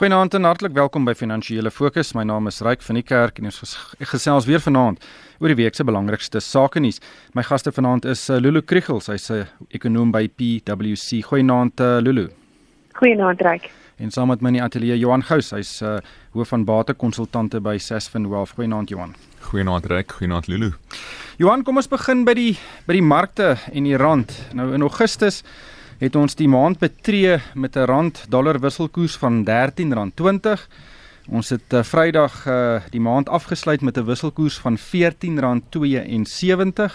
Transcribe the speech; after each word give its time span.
Goeienaand 0.00 0.32
en 0.34 0.46
hartlik 0.48 0.72
welkom 0.72 1.04
by 1.04 1.12
Finansiële 1.12 1.68
Fokus. 1.68 2.14
My 2.16 2.22
naam 2.24 2.46
is 2.48 2.62
Ryk 2.64 2.80
van 2.80 2.96
die 2.96 3.02
Kerk 3.04 3.36
en 3.36 3.50
ons 3.50 3.72
gesels 4.08 4.46
weer 4.48 4.62
vanaand 4.64 5.02
oor 5.42 5.52
die 5.52 5.56
week 5.58 5.76
se 5.76 5.84
belangrikste 5.84 6.40
sake 6.40 6.80
nuus. 6.80 7.02
My 7.36 7.42
gaste 7.44 7.68
vanaand 7.68 8.06
is 8.08 8.22
uh, 8.32 8.38
Lulu 8.40 8.62
Kriegels, 8.64 9.10
hy's 9.12 9.28
'n 9.28 9.44
ekonom 9.68 10.08
by 10.08 10.22
PwC. 10.32 11.20
Goeienaand 11.28 11.84
uh, 11.84 11.98
Lulu. 12.00 12.30
Goeienaand 12.96 13.44
Ryk. 13.44 13.68
En 13.98 14.10
saam 14.10 14.32
met 14.32 14.40
my 14.40 14.48
in 14.48 14.56
die 14.56 14.62
ateljee 14.62 14.96
Johan 14.96 15.22
Gous, 15.22 15.50
hy's 15.52 15.82
uh, 15.82 15.98
hoof 16.32 16.48
van 16.48 16.64
batekonsultante 16.64 17.60
by 17.60 17.76
Sasfin 17.76 18.30
Wealth. 18.30 18.56
Goeienaand 18.56 18.88
Johan. 18.88 19.12
Goeienaand 19.50 19.84
Ryk, 19.84 20.16
goeienaand 20.16 20.48
Lulu. 20.48 20.72
Johan, 21.36 21.62
kom 21.62 21.76
ons 21.76 21.88
begin 21.92 22.24
by 22.24 22.32
die 22.32 22.56
by 22.88 22.96
die 22.96 23.04
markte 23.04 23.58
en 23.68 23.84
die 23.84 24.00
rand. 24.00 24.32
Nou 24.56 24.72
in 24.72 24.80
Augustus 24.80 25.42
het 26.00 26.16
ons 26.16 26.32
die 26.34 26.48
maand 26.48 26.78
betree 26.80 27.38
met 27.54 27.76
'n 27.76 27.84
rand 27.84 28.24
dollar 28.28 28.60
wisselkoers 28.60 29.16
van 29.16 29.44
R13.20. 29.44 30.68
Ons 31.28 31.48
het 31.48 31.72
uh, 31.72 31.82
Vrydag 31.82 32.46
uh, 32.46 32.80
die 32.90 33.00
maand 33.00 33.28
afgesluit 33.28 33.80
met 33.80 33.98
'n 33.98 34.04
wisselkoers 34.04 34.58
van 34.58 34.78
R14.72 34.78 34.82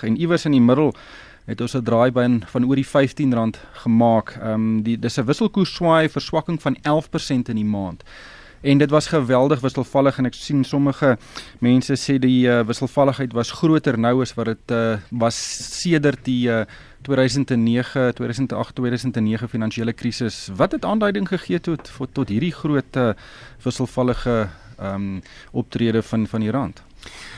en 0.02 0.17
iewers 0.17 0.45
in 0.45 0.52
die 0.52 0.61
middel 0.61 0.95
het 1.45 1.61
ons 1.61 1.75
'n 1.75 1.83
draaibyn 1.83 2.44
van 2.45 2.66
oor 2.66 2.75
die 2.75 2.85
R15 2.85 3.55
gemaak. 3.71 4.38
Ehm 4.41 4.53
um, 4.53 4.81
die 4.81 4.99
dis 4.99 5.17
'n 5.17 5.25
wisselkoers 5.25 5.73
swaai 5.73 6.09
verswakking 6.09 6.61
van 6.61 6.77
11% 6.81 7.49
in 7.49 7.55
die 7.55 7.66
maand. 7.66 8.03
En 8.65 8.77
dit 8.77 8.89
was 8.89 9.07
geweldig 9.07 9.59
wisselvallig 9.61 10.17
en 10.17 10.25
ek 10.25 10.33
sien 10.33 10.63
sommige 10.65 11.11
mense 11.61 11.93
sê 12.01 12.15
die 12.17 12.47
uh, 12.49 12.63
wisselvalligheid 12.65 13.35
was 13.38 13.51
groter 13.59 13.99
nou 14.01 14.23
as 14.25 14.33
wat 14.33 14.49
dit 14.49 14.73
uh, 14.73 14.95
was 15.11 15.38
sedert 15.83 16.23
die 16.25 16.47
uh, 16.49 16.63
2009 17.05 18.15
2008 18.17 18.73
2009 18.81 19.51
finansiële 19.53 19.93
krisis. 19.93 20.47
Wat 20.57 20.73
het 20.73 20.85
aanduiding 20.85 21.29
gegee 21.29 21.61
tot 21.61 21.93
tot 22.17 22.33
hierdie 22.33 22.55
groot 22.57 22.97
uh, 22.97 23.13
wisselvallige 23.61 24.47
um, 24.81 25.21
optrede 25.53 26.02
van 26.02 26.25
van 26.27 26.41
die 26.41 26.53
rand 26.57 26.81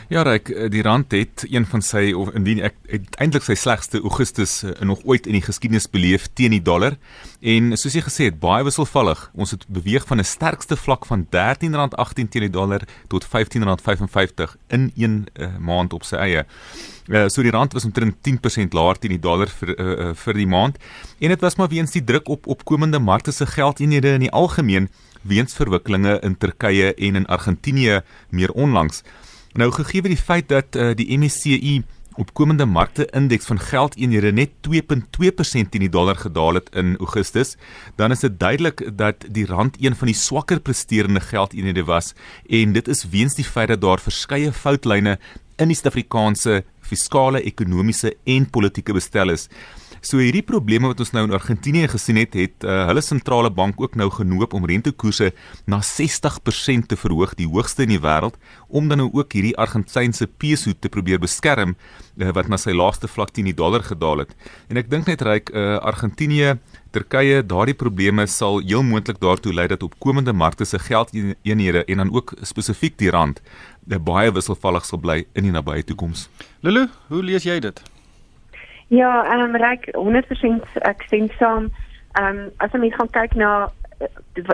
Ja, 0.08 0.22
ek 0.24 0.48
eh, 0.54 0.70
die 0.72 0.82
rand 0.86 1.12
het 1.12 1.44
een 1.44 1.66
van 1.68 1.82
sy 1.84 2.14
of 2.16 2.30
indien 2.38 2.62
ek 2.64 2.78
eintlik 3.20 3.44
sy 3.44 3.58
slegste 3.60 4.00
Augustus 4.00 4.62
uh, 4.64 4.72
nog 4.88 5.02
ooit 5.04 5.26
in 5.28 5.36
die 5.36 5.44
geskiedenis 5.44 5.90
beleef 5.92 6.30
teen 6.32 6.56
die 6.56 6.64
dollar. 6.64 6.96
En 7.44 7.74
soos 7.76 7.98
jy 7.98 8.06
gesê 8.06 8.30
het, 8.30 8.38
baie 8.40 8.64
wisselvallig. 8.64 9.26
Ons 9.36 9.52
het 9.58 9.66
beweeg 9.68 10.08
van 10.08 10.24
'n 10.24 10.28
sterkste 10.28 10.78
vlak 10.80 11.04
van 11.06 11.28
R13.18 11.28 12.32
teen 12.32 12.48
die 12.48 12.50
dollar 12.50 12.88
tot 13.12 13.28
R15.55 13.28 14.56
in 14.72 14.92
een 14.96 15.28
uh, 15.36 15.58
maand 15.60 15.94
op 15.94 16.08
sy 16.08 16.16
eie. 16.16 16.46
Uh, 17.12 17.28
so 17.28 17.44
die 17.44 17.52
rand 17.52 17.74
was 17.74 17.84
omtrent 17.84 18.16
10% 18.24 18.72
laer 18.72 18.96
teen 18.96 19.12
die 19.12 19.20
dollar 19.20 19.52
vir 19.52 19.76
uh, 19.76 20.14
vir 20.16 20.34
die 20.34 20.48
maand. 20.48 20.80
En 21.20 21.36
dit 21.36 21.42
was 21.42 21.56
maar 21.56 21.68
weens 21.68 21.92
die 21.92 22.04
druk 22.04 22.30
op 22.30 22.48
opkomende 22.48 23.00
markte 23.00 23.32
se 23.32 23.46
geldeenhede 23.46 24.16
in 24.16 24.24
die 24.24 24.32
algemeen 24.32 24.88
weens 25.22 25.54
verwikkelinge 25.54 26.20
in 26.24 26.38
Turkye 26.38 26.94
en 26.94 27.16
in 27.16 27.26
Argentinië 27.26 28.02
meer 28.30 28.52
onlangs. 28.52 29.04
Nou 29.54 29.72
gegee 29.72 30.02
word 30.02 30.16
die 30.16 30.26
feit 30.26 30.50
dat 30.50 30.76
uh, 30.76 30.92
die 30.98 31.18
MSCI 31.18 31.84
opkomende 32.18 32.66
markte 32.66 33.06
indeks 33.14 33.46
van 33.46 33.60
geldeenhede 33.62 34.32
net 34.34 34.54
2.2% 34.68 35.70
teen 35.70 35.84
die 35.86 35.92
dollar 35.94 36.18
gedaal 36.18 36.58
het 36.60 36.70
in 36.76 36.96
Augustus, 36.98 37.56
dan 37.96 38.12
is 38.12 38.26
dit 38.26 38.40
duidelik 38.40 38.82
dat 38.98 39.28
die 39.32 39.46
rand 39.46 39.78
een 39.82 39.96
van 39.96 40.10
die 40.10 40.18
swakker 40.18 40.60
presterende 40.60 41.22
geldeenhede 41.22 41.86
was 41.86 42.14
en 42.50 42.74
dit 42.74 42.88
is 42.88 43.06
weens 43.14 43.38
die 43.38 43.46
feit 43.46 43.70
dat 43.74 43.82
daar 43.82 44.02
verskeie 44.02 44.52
foutlyne 44.52 45.18
in 45.58 45.72
die 45.72 45.78
Suid-Afrikaanse 45.78 46.64
fiskale, 46.82 47.42
ekonomiese 47.42 48.16
en 48.26 48.50
politieke 48.50 48.94
bestel 48.94 49.34
is. 49.34 49.48
So 50.02 50.22
hierdie 50.22 50.44
probleme 50.46 50.90
wat 50.92 51.02
ons 51.02 51.12
nou 51.16 51.24
in 51.28 51.36
Argentinië 51.36 51.90
gesien 51.92 52.20
het, 52.22 52.36
het 52.38 52.66
uh, 52.66 52.86
hulle 52.90 53.02
sentrale 53.02 53.50
bank 53.54 53.82
ook 53.82 53.98
nou 53.98 54.10
genoop 54.14 54.54
om 54.58 54.66
rentekoerse 54.70 55.32
na 55.66 55.80
60% 55.84 56.90
te 56.92 56.98
verhoog, 57.00 57.36
die 57.40 57.50
hoogste 57.50 57.88
in 57.88 57.96
die 57.96 58.02
wêreld, 58.04 58.38
om 58.68 58.90
dan 58.92 59.02
nou 59.02 59.10
ook 59.14 59.34
hierdie 59.34 59.56
Argentynse 59.58 60.28
peso 60.28 60.74
te 60.74 60.92
probeer 60.94 61.22
beskerm 61.24 61.76
uh, 61.76 62.32
wat 62.36 62.52
na 62.52 62.60
sy 62.62 62.76
laagste 62.78 63.10
vlak 63.10 63.34
teen 63.34 63.50
die 63.50 63.58
dollar 63.58 63.86
gedaal 63.86 64.26
het. 64.26 64.36
En 64.70 64.80
ek 64.80 64.92
dink 64.92 65.10
net 65.10 65.24
ryk 65.26 65.54
uh, 65.54 65.78
Argentinië 65.82 66.58
Turkye, 66.96 67.42
daardie 67.46 67.76
probleme 67.78 68.24
sal 68.32 68.62
heel 68.64 68.86
moontlik 68.86 69.20
daartoe 69.22 69.54
lei 69.54 69.68
dat 69.70 69.84
opkomende 69.86 70.34
markte 70.34 70.66
se 70.66 70.80
geldeenhede 70.80 71.84
en 71.86 72.04
dan 72.04 72.14
ook 72.16 72.34
spesifiek 72.42 72.98
die 72.98 73.12
rand 73.14 73.42
baie 73.88 74.32
wisselvallig 74.32 74.86
sal 74.86 75.00
bly 75.00 75.22
in 75.34 75.48
die 75.48 75.54
nabye 75.54 75.86
toekoms. 75.88 76.28
Lulu, 76.66 76.88
hoe 77.12 77.24
lees 77.24 77.48
jy 77.48 77.60
dit? 77.64 77.84
Ja, 78.88 79.24
ehm 79.26 79.50
um, 79.50 79.56
reg 79.56 79.88
100% 79.92 80.80
ek 80.88 81.04
stem 81.08 81.30
saam. 81.40 81.72
Ehm 82.20 82.38
um, 82.38 82.52
as 82.58 82.72
jy 82.72 82.92
gaan 82.96 83.10
kyk 83.12 83.36
na 83.36 83.70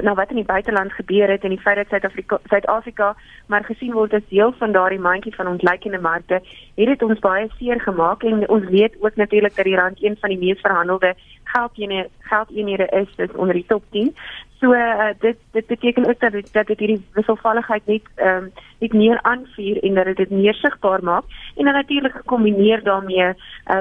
nou 0.01 0.15
wat 0.15 0.29
in 0.29 0.35
die 0.35 0.45
buiteland 0.45 0.93
gebeur 0.93 1.29
het 1.29 1.43
en 1.43 1.49
die 1.49 1.59
feit 1.59 1.75
dat 1.75 1.87
Suid-Afrika 1.87 2.39
Suid-Afrika 2.43 3.15
maar 3.47 3.63
gesien 3.63 3.91
word 3.91 4.13
as 4.13 4.27
deel 4.29 4.53
van 4.59 4.71
daardie 4.71 4.99
mandjie 4.99 5.35
van 5.35 5.47
ontleikende 5.47 5.99
markte, 5.99 6.41
het 6.75 6.87
dit 6.87 7.03
ons 7.03 7.19
baie 7.19 7.49
seer 7.57 7.81
gemaak 7.81 8.23
en 8.23 8.49
ons 8.49 8.69
weet 8.69 8.95
ook 8.99 9.15
natuurlik 9.15 9.55
dat 9.55 9.65
die 9.65 9.75
rand 9.75 10.03
een 10.03 10.17
van 10.19 10.29
die 10.29 10.39
mees 10.39 10.59
verhandelde 10.59 11.15
geldeenhede 11.43 12.09
geldeenhede 12.19 12.87
is, 12.87 13.09
is 13.15 13.31
onder 13.35 13.53
die 13.53 13.65
top 13.67 13.83
10. 13.91 14.15
So 14.59 14.73
uh, 14.73 15.11
dit 15.19 15.37
dit 15.51 15.65
beteken 15.67 16.07
ook 16.07 16.19
dat 16.19 16.33
dat 16.51 16.67
dit 16.67 16.79
hierdie 16.79 17.05
wisselvalligheid 17.13 17.85
net 17.85 18.07
ehm 18.15 18.43
um, 18.43 18.51
net 18.79 18.93
meer 18.93 19.21
aanvuur 19.21 19.83
en 19.83 19.93
dat 19.93 20.15
dit 20.15 20.29
meer 20.29 20.53
sigbaar 20.53 21.03
maak 21.03 21.23
en 21.55 21.65
dan 21.65 21.73
natuurlik 21.73 22.15
gekombineer 22.15 22.83
daarmee 22.83 23.27
uh, 23.27 23.33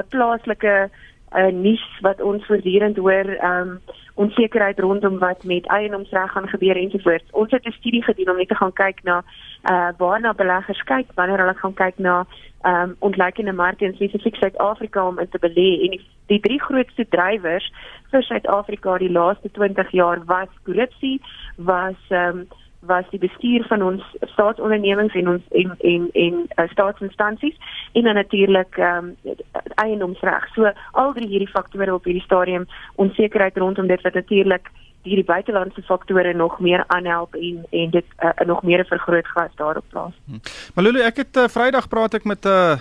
plaaslike 0.09 0.89
uh, 1.35 1.51
nuus 1.51 1.83
wat 2.01 2.21
ons 2.21 2.45
voortdurend 2.45 2.97
hoor 2.97 3.25
ehm 3.25 3.67
um, 3.67 3.79
onsekerheid 4.15 4.79
rondom 4.79 5.17
wat 5.17 5.43
met 5.43 5.65
eienoomsreg 5.65 6.31
gaan 6.31 6.47
gebeur 6.47 6.75
ensovoorts. 6.77 7.31
Ons 7.31 7.51
het 7.51 7.65
'n 7.65 7.71
studie 7.71 8.03
gedoen 8.03 8.29
om 8.29 8.37
net 8.37 8.47
te 8.47 8.55
gaan 8.55 8.73
kyk 8.73 9.03
na 9.03 9.23
uh 9.71 9.89
waarna 9.97 10.33
beleggers 10.33 10.83
kyk 10.83 11.07
wanneer 11.15 11.37
hulle 11.37 11.53
gaan 11.53 11.73
kyk 11.73 11.97
na 11.97 12.25
ehm 12.61 12.89
um, 12.89 12.95
ontleikende 12.99 13.53
markte 13.53 13.85
in 13.85 13.93
spesifiek 13.93 14.35
Suid-Afrika 14.35 15.07
om 15.07 15.19
in 15.19 15.29
te 15.29 15.39
belê 15.39 15.69
en 15.83 15.89
die, 15.89 16.05
die 16.25 16.39
drie 16.39 16.61
grootste 16.61 17.05
drywers 17.09 17.71
vir 18.11 18.23
Suid-Afrika 18.23 18.97
die 18.97 19.11
laaste 19.11 19.51
20 19.51 19.91
jaar 19.91 20.25
was 20.25 20.49
korrupsie, 20.63 21.21
was 21.57 21.99
ehm 22.09 22.37
um, 22.37 22.47
was 22.85 23.05
die 23.09 23.19
bestuur 23.19 23.65
van 23.67 23.81
ons 23.81 24.03
staatsondernemings 24.21 25.13
en 25.13 25.29
ons 25.29 25.43
en 25.51 25.75
en 25.79 26.09
en 26.13 26.39
uh, 26.55 26.69
staatsinstansies 26.69 27.57
en 27.91 28.03
dan 28.03 28.15
natuurlik 28.15 28.77
ehm 28.77 29.13
um, 29.23 29.35
eiendomsreg. 29.75 30.47
So 30.53 30.71
al 30.91 31.13
drie 31.13 31.27
hierdie 31.27 31.49
faktore 31.49 31.93
op 31.93 32.03
hierdie 32.03 32.23
stadium 32.23 32.67
onsekerheid 32.95 33.57
rondom 33.57 33.87
dit 33.87 34.01
wat 34.01 34.13
natuurlik 34.13 34.71
hierdie 35.03 35.25
buitelandse 35.27 35.81
faktore 35.81 36.33
nog 36.33 36.59
meer 36.59 36.83
aanhelp 36.87 37.35
en 37.35 37.65
en 37.69 37.89
dit 37.91 38.05
uh, 38.23 38.29
nog 38.47 38.63
meer 38.63 38.79
'n 38.79 38.85
vergrootglas 38.85 39.51
daarop 39.55 39.83
plaas. 39.89 40.13
Hm. 40.25 40.39
Maar 40.73 40.83
Lulu, 40.83 41.01
ek 41.01 41.17
het 41.17 41.37
uh, 41.37 41.47
Vrydag 41.47 41.87
praat 41.87 42.13
ek 42.13 42.23
met 42.23 42.45
'n 42.45 42.47
uh, 42.47 42.77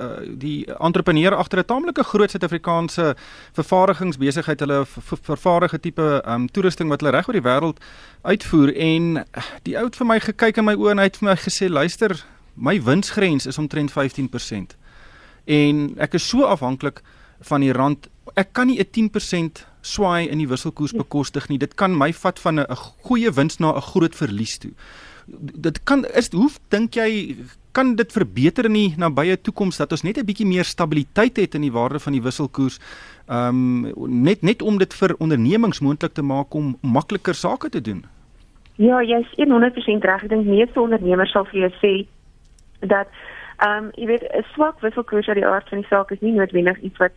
uh, 0.00 0.08
die 0.38 0.66
entrepreneur 0.78 1.34
agter 1.34 1.58
'n 1.58 1.64
taamlike 1.64 2.04
groot 2.04 2.30
Suid-Afrikaanse 2.30 3.16
vervaardigingsbesigheid. 3.52 4.60
Hulle 4.60 4.84
vervaardige 5.22 5.80
tipe 5.80 6.22
um, 6.28 6.46
toerusting 6.46 6.88
wat 6.88 7.00
hulle 7.00 7.12
reg 7.12 7.26
oor 7.28 7.40
die 7.40 7.48
wêreld 7.50 7.78
uitvoer 8.22 8.74
en 8.76 9.26
die 9.62 9.76
ou 9.76 9.84
het 9.84 9.96
vir 9.96 10.06
my 10.06 10.20
gekyk 10.20 10.56
in 10.56 10.64
my 10.64 10.74
oë 10.74 10.90
en 10.90 10.98
hy 10.98 11.04
het 11.04 11.16
vir 11.16 11.28
my 11.28 11.36
gesê, 11.36 11.68
"Luister, 11.68 12.24
my 12.54 12.82
winsgrens 12.82 13.46
is 13.46 13.58
omtrent 13.58 13.92
15%." 13.92 14.76
En 15.44 15.94
ek 15.98 16.14
is 16.14 16.28
so 16.28 16.44
afhanklik 16.44 17.02
van 17.40 17.60
die 17.60 17.72
rand. 17.72 18.08
Ek 18.34 18.52
kan 18.52 18.66
nie 18.66 18.78
'n 18.78 18.90
10% 18.90 19.66
swaai 19.84 20.28
in 20.28 20.40
die 20.40 20.48
wisselkoers 20.48 20.94
bekostig 20.96 21.48
nie. 21.50 21.58
Dit 21.60 21.76
kan 21.80 21.96
my 21.96 22.12
vat 22.12 22.40
van 22.40 22.60
'n 22.60 22.76
goeie 23.06 23.30
wins 23.30 23.58
na 23.58 23.74
'n 23.74 23.80
groot 23.92 24.14
verlies 24.14 24.58
toe. 24.58 24.72
Dit 25.66 25.84
kan 25.84 26.04
is 26.04 26.32
hoe 26.32 26.50
dink 26.68 26.94
jy 26.94 27.36
kan 27.72 27.94
dit 27.96 28.12
verbeter 28.12 28.64
in 28.64 28.72
die 28.72 28.94
nabye 28.96 29.36
toekoms 29.40 29.76
dat 29.76 29.92
ons 29.92 30.02
net 30.02 30.18
'n 30.18 30.24
bietjie 30.24 30.46
meer 30.46 30.64
stabiliteit 30.64 31.36
het 31.36 31.54
in 31.54 31.60
die 31.60 31.72
waarde 31.72 31.98
van 31.98 32.12
die 32.12 32.22
wisselkoers? 32.22 32.78
Ehm 33.28 33.84
um, 33.96 34.22
net 34.24 34.42
net 34.42 34.62
om 34.62 34.78
dit 34.78 34.94
vir 34.94 35.14
ondernemings 35.18 35.80
moontlik 35.80 36.12
te 36.12 36.22
maak 36.22 36.54
om 36.54 36.76
makliker 36.80 37.34
sake 37.34 37.68
te 37.68 37.80
doen. 37.80 38.04
Ja, 38.76 39.02
jy's 39.02 39.28
100% 39.36 40.04
reg. 40.04 40.22
Ek 40.22 40.28
dink 40.28 40.46
meeste 40.46 40.80
ondernemers 40.80 41.30
sal 41.30 41.44
vir 41.44 41.60
jou 41.60 41.72
sê 41.82 42.06
dat 42.80 43.08
ehm 43.58 43.84
um, 43.84 43.90
jy 43.94 44.06
weet 44.06 44.22
'n 44.22 44.44
swak 44.54 44.80
wisselkoers 44.80 45.28
uit 45.28 45.36
die 45.36 45.46
aard 45.46 45.68
van 45.68 45.78
die 45.78 45.86
saak 45.86 46.10
is 46.10 46.20
nie 46.20 46.32
noodwendig 46.32 46.80
iets 46.80 46.98
wat 46.98 47.12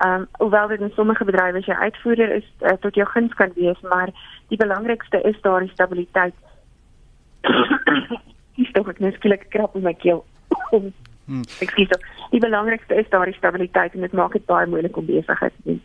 Ehm 0.00 0.20
um, 0.20 0.28
hoewel 0.38 0.68
dit 0.68 0.80
in 0.80 0.92
sommige 0.94 1.24
bedrywe 1.24 1.58
as 1.58 1.66
jy 1.68 1.74
uitvoerder 1.74 2.30
is 2.32 2.46
uh, 2.60 2.72
tot 2.80 2.94
jou 2.94 3.06
guns 3.08 3.34
kan 3.36 3.50
wees, 3.54 3.80
maar 3.80 4.08
die 4.48 4.56
belangrikste 4.56 5.20
is 5.28 5.40
daar 5.40 5.60
die 5.60 5.72
stabiliteit. 5.74 6.34
Dis 8.56 8.72
tog 8.72 8.88
net 8.98 9.14
skielik 9.14 9.44
krap 9.52 9.76
in 9.76 9.84
my 9.84 9.94
keel. 9.94 10.24
Hmm. 10.70 11.44
Ek 11.62 11.74
sê 11.76 11.84
die 12.32 12.40
belangrikste 12.40 12.96
is 12.96 13.08
daar 13.12 13.28
die 13.28 13.36
stabiliteit 13.36 13.94
en 13.94 14.06
dit 14.06 14.16
maak 14.16 14.32
dit 14.32 14.46
baie 14.48 14.66
moeilik 14.66 14.96
om 14.96 15.06
besigheid 15.06 15.52
te 15.56 15.62
doen. 15.68 15.82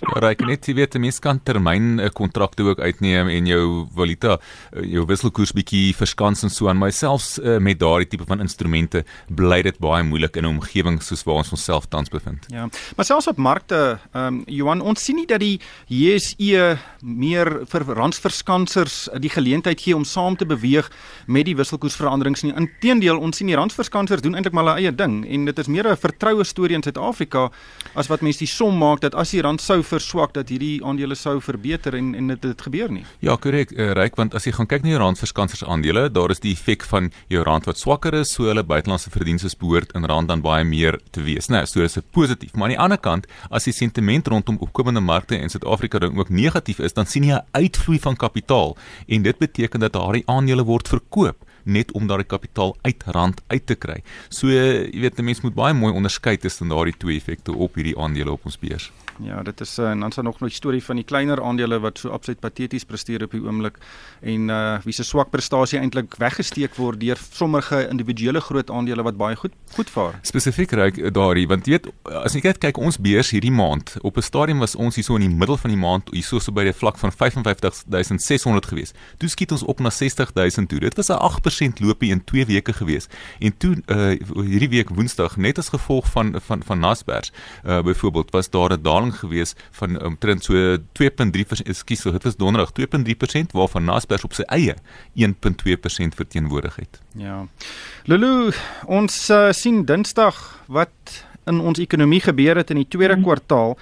Ja, 0.00 0.20
raak 0.20 0.40
net 0.46 0.66
jy 0.66 0.74
weet 0.74 0.94
'n 0.94 1.00
mens 1.00 1.18
kan 1.18 1.40
termyn 1.42 2.00
'n 2.00 2.10
kontrakte 2.12 2.62
ook 2.62 2.80
uitneem 2.80 3.28
en 3.28 3.46
jou 3.46 3.86
valuta 3.94 4.38
jou 4.72 5.04
wisselkoers 5.06 5.52
bietjie 5.52 5.94
verskans 5.94 6.42
en 6.42 6.50
so 6.50 6.68
aan 6.68 6.78
myself 6.78 7.38
uh, 7.38 7.58
met 7.58 7.78
daardie 7.78 8.08
tipe 8.08 8.24
van 8.26 8.40
instrumente 8.40 9.04
bly 9.28 9.62
dit 9.62 9.78
baie 9.78 10.02
moeilik 10.02 10.36
in 10.36 10.44
'n 10.44 10.56
omgewing 10.58 11.02
soos 11.02 11.24
waar 11.24 11.36
ons 11.36 11.50
onsself 11.50 11.86
tans 11.86 12.08
bevind. 12.08 12.46
Ja. 12.48 12.68
Maar 12.96 13.04
selfs 13.04 13.28
op 13.28 13.36
markte, 13.36 13.98
ehm 14.12 14.26
um, 14.26 14.42
Johan, 14.46 14.80
ons 14.80 15.04
sien 15.04 15.16
nie 15.16 15.26
dat 15.26 15.40
die 15.40 15.60
JSE 15.88 16.78
meer 17.00 17.66
vir 17.66 17.82
randsverskansers 17.82 19.08
die 19.18 19.30
geleentheid 19.30 19.80
gee 19.80 19.96
om 19.96 20.04
saam 20.04 20.36
te 20.36 20.46
beweeg 20.46 20.90
met 21.26 21.44
die 21.44 21.56
wisselkoersveranderings 21.56 22.42
nie. 22.42 22.54
Inteendeel, 22.54 23.18
ons 23.18 23.36
sien 23.36 23.46
die 23.46 23.56
randsverskansers 23.56 24.22
doen 24.22 24.34
eintlik 24.34 24.54
maar 24.54 24.64
hulle 24.64 24.80
eie 24.84 24.94
ding 24.94 25.24
en 25.26 25.44
dit 25.44 25.58
is 25.58 25.66
meer 25.66 25.88
'n 25.88 25.96
vertroue 25.96 26.44
storie 26.44 26.76
in 26.76 26.82
Suid-Afrika 26.82 27.50
as 27.94 28.08
wat 28.08 28.20
mense 28.20 28.38
die 28.38 28.46
som 28.46 28.78
maak 28.78 29.00
dat 29.00 29.14
as 29.14 29.30
die 29.30 29.42
rand 29.42 29.60
sou 29.64 29.80
verswak 29.86 30.34
dat 30.36 30.50
hierdie 30.52 30.78
aandele 30.84 31.16
sou 31.18 31.38
verbeter 31.42 31.96
en 31.98 32.12
en 32.14 32.32
dit 32.34 32.44
het 32.44 32.62
gebeur 32.66 32.92
nie. 32.92 33.04
Ja, 33.24 33.36
korrek, 33.40 33.72
uh, 33.72 33.92
Ryk, 33.96 34.18
want 34.20 34.34
as 34.34 34.46
jy 34.46 34.52
gaan 34.56 34.68
kyk 34.70 34.84
na 34.84 34.92
die 34.92 35.00
randverskansers 35.00 35.64
aandele, 35.64 36.06
daar 36.12 36.30
is 36.34 36.42
die 36.44 36.52
effek 36.52 36.84
van 36.90 37.10
jou 37.32 37.42
rand 37.46 37.68
wat 37.68 37.80
swakker 37.80 38.14
is, 38.20 38.34
so 38.36 38.48
hulle 38.50 38.64
buitelandse 38.64 39.12
verdienste 39.14 39.52
behoort 39.60 39.94
in 39.96 40.06
rand 40.10 40.28
dan 40.28 40.42
baie 40.44 40.64
meer 40.64 40.98
te 41.12 41.24
wees. 41.24 41.48
Nou, 41.52 41.64
so 41.66 41.84
is 41.84 41.96
dit 41.98 42.06
positief. 42.12 42.54
Maar 42.54 42.68
aan 42.68 42.74
die 42.74 42.82
ander 42.86 43.00
kant, 43.00 43.26
as 43.50 43.68
die 43.68 43.74
sentiment 43.76 44.28
rondom 44.28 44.60
opkomende 44.64 45.00
markte 45.00 45.38
in 45.38 45.52
Suid-Afrika 45.52 45.98
dan 45.98 46.18
ook 46.18 46.30
negatief 46.30 46.80
is, 46.80 46.94
dan 46.96 47.06
sien 47.06 47.24
jy 47.24 47.34
'n 47.34 47.46
uitvloei 47.52 47.98
van 47.98 48.16
kapitaal 48.16 48.76
en 49.08 49.22
dit 49.22 49.38
beteken 49.38 49.80
dat 49.80 49.92
daardie 49.92 50.26
aandele 50.26 50.64
word 50.64 50.88
verkoop 50.88 51.44
net 51.64 51.92
om 51.92 52.06
daardie 52.06 52.26
kapitaal 52.26 52.76
uit 52.82 53.02
rand 53.06 53.42
uit 53.46 53.66
te 53.66 53.74
kry. 53.74 54.02
So 54.28 54.48
jy 54.48 55.00
weet 55.00 55.18
'n 55.18 55.24
mens 55.24 55.40
moet 55.40 55.54
baie 55.54 55.74
mooi 55.74 55.92
onderskei 55.92 56.36
tussen 56.36 56.68
daardie 56.68 56.96
twee 56.98 57.16
effekte 57.16 57.52
op 57.52 57.74
hierdie 57.74 57.98
aandele 57.98 58.32
op 58.32 58.44
ons 58.44 58.58
beurs. 58.58 58.92
Ja, 59.22 59.42
dit 59.42 59.60
is 59.60 59.78
uh, 59.78 59.90
en 59.90 60.00
dan 60.00 60.08
is 60.08 60.14
daar 60.14 60.24
nog 60.24 60.40
'n 60.40 60.48
storie 60.48 60.84
van 60.84 60.96
die 60.96 61.04
kleiner 61.04 61.42
aandele 61.42 61.78
wat 61.78 61.98
so 61.98 62.08
absoluut 62.08 62.40
pateties 62.40 62.84
presteer 62.84 63.22
op 63.22 63.30
die 63.30 63.42
oomblik 63.42 63.78
en 64.20 64.48
uh 64.48 64.78
wie 64.84 64.92
se 64.92 65.04
swak 65.04 65.30
prestasie 65.30 65.78
eintlik 65.78 66.14
weggesteek 66.16 66.74
word 66.74 67.00
deur 67.00 67.18
sommige 67.30 67.88
individuele 67.88 68.40
groot 68.40 68.70
aandele 68.70 69.02
wat 69.02 69.16
baie 69.16 69.36
goed 69.36 69.52
goed 69.74 69.90
vaar. 69.90 70.18
Spesifiek 70.22 70.70
reik 70.72 71.14
daardie 71.14 71.46
want 71.46 71.66
jy 71.66 71.70
weet 71.70 71.86
as 72.24 72.34
jy 72.34 72.40
kyk 72.40 72.58
kyk 72.58 72.78
ons 72.78 72.98
beurs 72.98 73.30
hierdie 73.30 73.52
maand 73.52 73.96
op 74.02 74.16
'n 74.16 74.22
stadium 74.22 74.58
was 74.58 74.74
ons 74.74 74.94
hier 74.94 75.04
so 75.04 75.14
in 75.14 75.28
die 75.28 75.36
middel 75.36 75.56
van 75.56 75.70
die 75.70 75.78
maand 75.78 76.10
hier 76.10 76.22
so 76.22 76.38
so 76.38 76.52
by 76.52 76.64
die 76.64 76.72
vlak 76.72 76.98
van 76.98 77.12
55600 77.12 78.66
gewees. 78.66 78.92
Toe 79.18 79.28
skiet 79.28 79.52
ons 79.52 79.62
op 79.62 79.80
na 79.80 79.90
60000 79.90 80.68
toe. 80.68 80.80
Dit 80.80 80.96
was 80.96 81.08
'n 81.08 81.20
8% 81.54 81.80
loopie 81.80 82.10
in 82.10 82.24
2 82.24 82.46
weke 82.46 82.72
gewees. 82.72 83.08
En 83.38 83.56
toe 83.56 83.76
uh 83.86 84.12
hierdie 84.34 84.68
week 84.68 84.88
Woensdag 84.94 85.36
net 85.36 85.58
as 85.58 85.68
gevolg 85.68 86.10
van 86.10 86.34
van 86.40 86.62
van 86.62 86.78
Naspers 86.78 87.32
uh 87.64 87.82
byvoorbeeld 87.82 88.30
was 88.30 88.50
daar 88.50 88.72
'n 88.72 88.82
daling 88.82 89.14
gewees 89.18 89.54
van 89.70 90.02
omtrent 90.04 90.44
so 90.44 90.76
2.3% 90.92 91.66
ekskuus 91.66 92.02
dit 92.02 92.22
was 92.22 92.36
donderdag 92.36 92.72
2.3% 92.72 93.52
waarvan 93.52 93.84
Naspers 93.84 94.24
op 94.24 94.32
sy 94.32 94.42
eie 94.42 94.74
1.2% 95.14 96.14
verteenwoordig 96.14 96.76
het. 96.76 97.00
Ja. 97.12 97.46
Lulu, 98.04 98.52
ons 98.86 99.30
uh, 99.30 99.52
sien 99.52 99.84
Dinsdag 99.84 100.60
wat 100.66 101.24
in 101.44 101.60
ons 101.60 101.78
ekonomie 101.78 102.20
gebeur 102.20 102.56
het 102.56 102.70
in 102.70 102.76
die 102.82 102.88
tweede 102.88 103.16
mm. 103.16 103.22
kwartaal. 103.22 103.78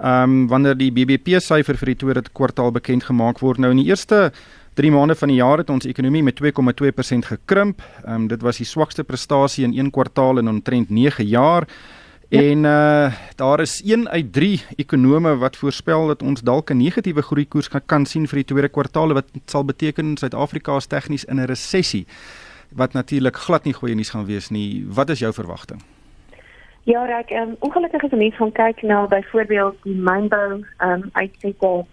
Ehm 0.00 0.22
um, 0.22 0.46
wanneer 0.48 0.76
die 0.76 0.92
BBP 0.92 1.40
syfer 1.40 1.76
vir 1.76 1.92
die 1.92 1.96
tweede 1.96 2.22
kwartaal 2.32 2.72
bekend 2.72 3.04
gemaak 3.04 3.38
word. 3.38 3.58
Nou 3.58 3.70
in 3.70 3.82
die 3.82 3.90
eerste 3.90 4.32
3 4.74 4.90
maande 4.90 5.14
van 5.14 5.28
die 5.28 5.36
jaar 5.36 5.58
het 5.58 5.70
ons 5.70 5.86
ekonomie 5.86 6.22
met 6.22 6.40
2,2% 6.42 7.26
gekrimp. 7.32 7.82
Ehm 8.04 8.14
um, 8.14 8.28
dit 8.28 8.42
was 8.42 8.56
die 8.56 8.66
swakste 8.66 9.04
prestasie 9.04 9.64
in 9.64 9.78
een 9.78 9.90
kwartaal 9.90 10.38
in 10.38 10.48
omtrent 10.48 10.90
9 10.90 11.26
jaar. 11.26 11.66
Ja. 11.66 12.40
En 12.40 12.64
uh 12.64 13.12
daar 13.36 13.60
is 13.60 13.82
1 13.82 14.08
uit 14.08 14.32
3 14.32 14.62
ekonome 14.76 15.36
wat 15.36 15.56
voorspel 15.56 16.06
dat 16.06 16.22
ons 16.22 16.42
dalk 16.42 16.70
'n 16.70 16.76
negatiewe 16.76 17.22
groeikoers 17.22 17.68
kan, 17.68 17.80
kan 17.86 18.06
sien 18.06 18.26
vir 18.28 18.36
die 18.36 18.44
tweede 18.44 18.68
kwartaal 18.68 19.12
wat 19.12 19.26
sal 19.46 19.64
beteken 19.64 20.16
Suid-Afrika 20.16 20.76
is 20.76 20.86
tegnies 20.86 21.24
in 21.24 21.40
'n 21.40 21.46
resessie 21.46 22.06
wat 22.68 22.92
natuurlik 22.92 23.36
glad 23.36 23.64
nie 23.64 23.72
goeie 23.72 23.94
nuus 23.94 24.10
gaan 24.10 24.26
wees 24.26 24.48
nie. 24.50 24.86
Wat 24.88 25.08
is 25.08 25.18
jou 25.18 25.32
verwagting? 25.32 25.82
Ja, 26.84 27.04
ek 27.18 27.30
um, 27.30 27.56
ongelukkig 27.58 28.04
as 28.04 28.10
mense 28.10 28.36
gaan 28.36 28.52
kyk 28.52 28.82
na 28.82 29.06
byvoorbeeld 29.06 29.76
die 29.82 29.96
mynbou 29.96 30.64
um 30.78 31.10
uitsette, 31.12 31.84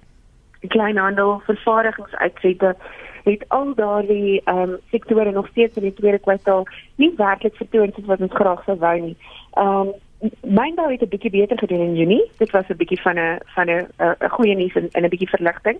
die 0.59 0.69
kleinhandel, 0.69 1.41
vervaardigingsuitsette, 1.45 2.75
het 3.23 3.45
al 3.47 3.73
daardie 3.75 4.41
um 4.45 4.77
sektore 4.89 5.31
nog 5.31 5.47
steeds 5.47 5.77
in 5.77 5.83
die 5.83 5.93
tweede 5.93 6.19
kwartaal 6.19 6.67
nie 6.95 7.13
werklik 7.17 7.55
vertoon 7.55 7.91
soos 7.95 8.05
wat 8.05 8.21
ons 8.21 8.35
graag 8.39 8.63
sou 8.63 8.77
wou 8.77 8.99
nie. 8.99 9.17
Um 9.53 9.93
Mynbou 10.41 10.91
het 10.91 11.01
'n 11.01 11.09
bietjie 11.09 11.29
beter 11.29 11.57
gedoen 11.57 11.79
in 11.79 11.95
Junie. 11.95 12.31
Dit 12.37 12.51
was 12.51 12.67
'n 12.69 12.77
bietjie 12.77 13.01
van 13.01 13.19
'n 13.19 13.39
van 13.45 13.69
'n 13.69 13.87
'n 13.99 14.29
goeie 14.29 14.55
nuus 14.55 14.75
en 14.75 15.03
'n 15.03 15.09
bietjie 15.09 15.29
verligting. 15.29 15.77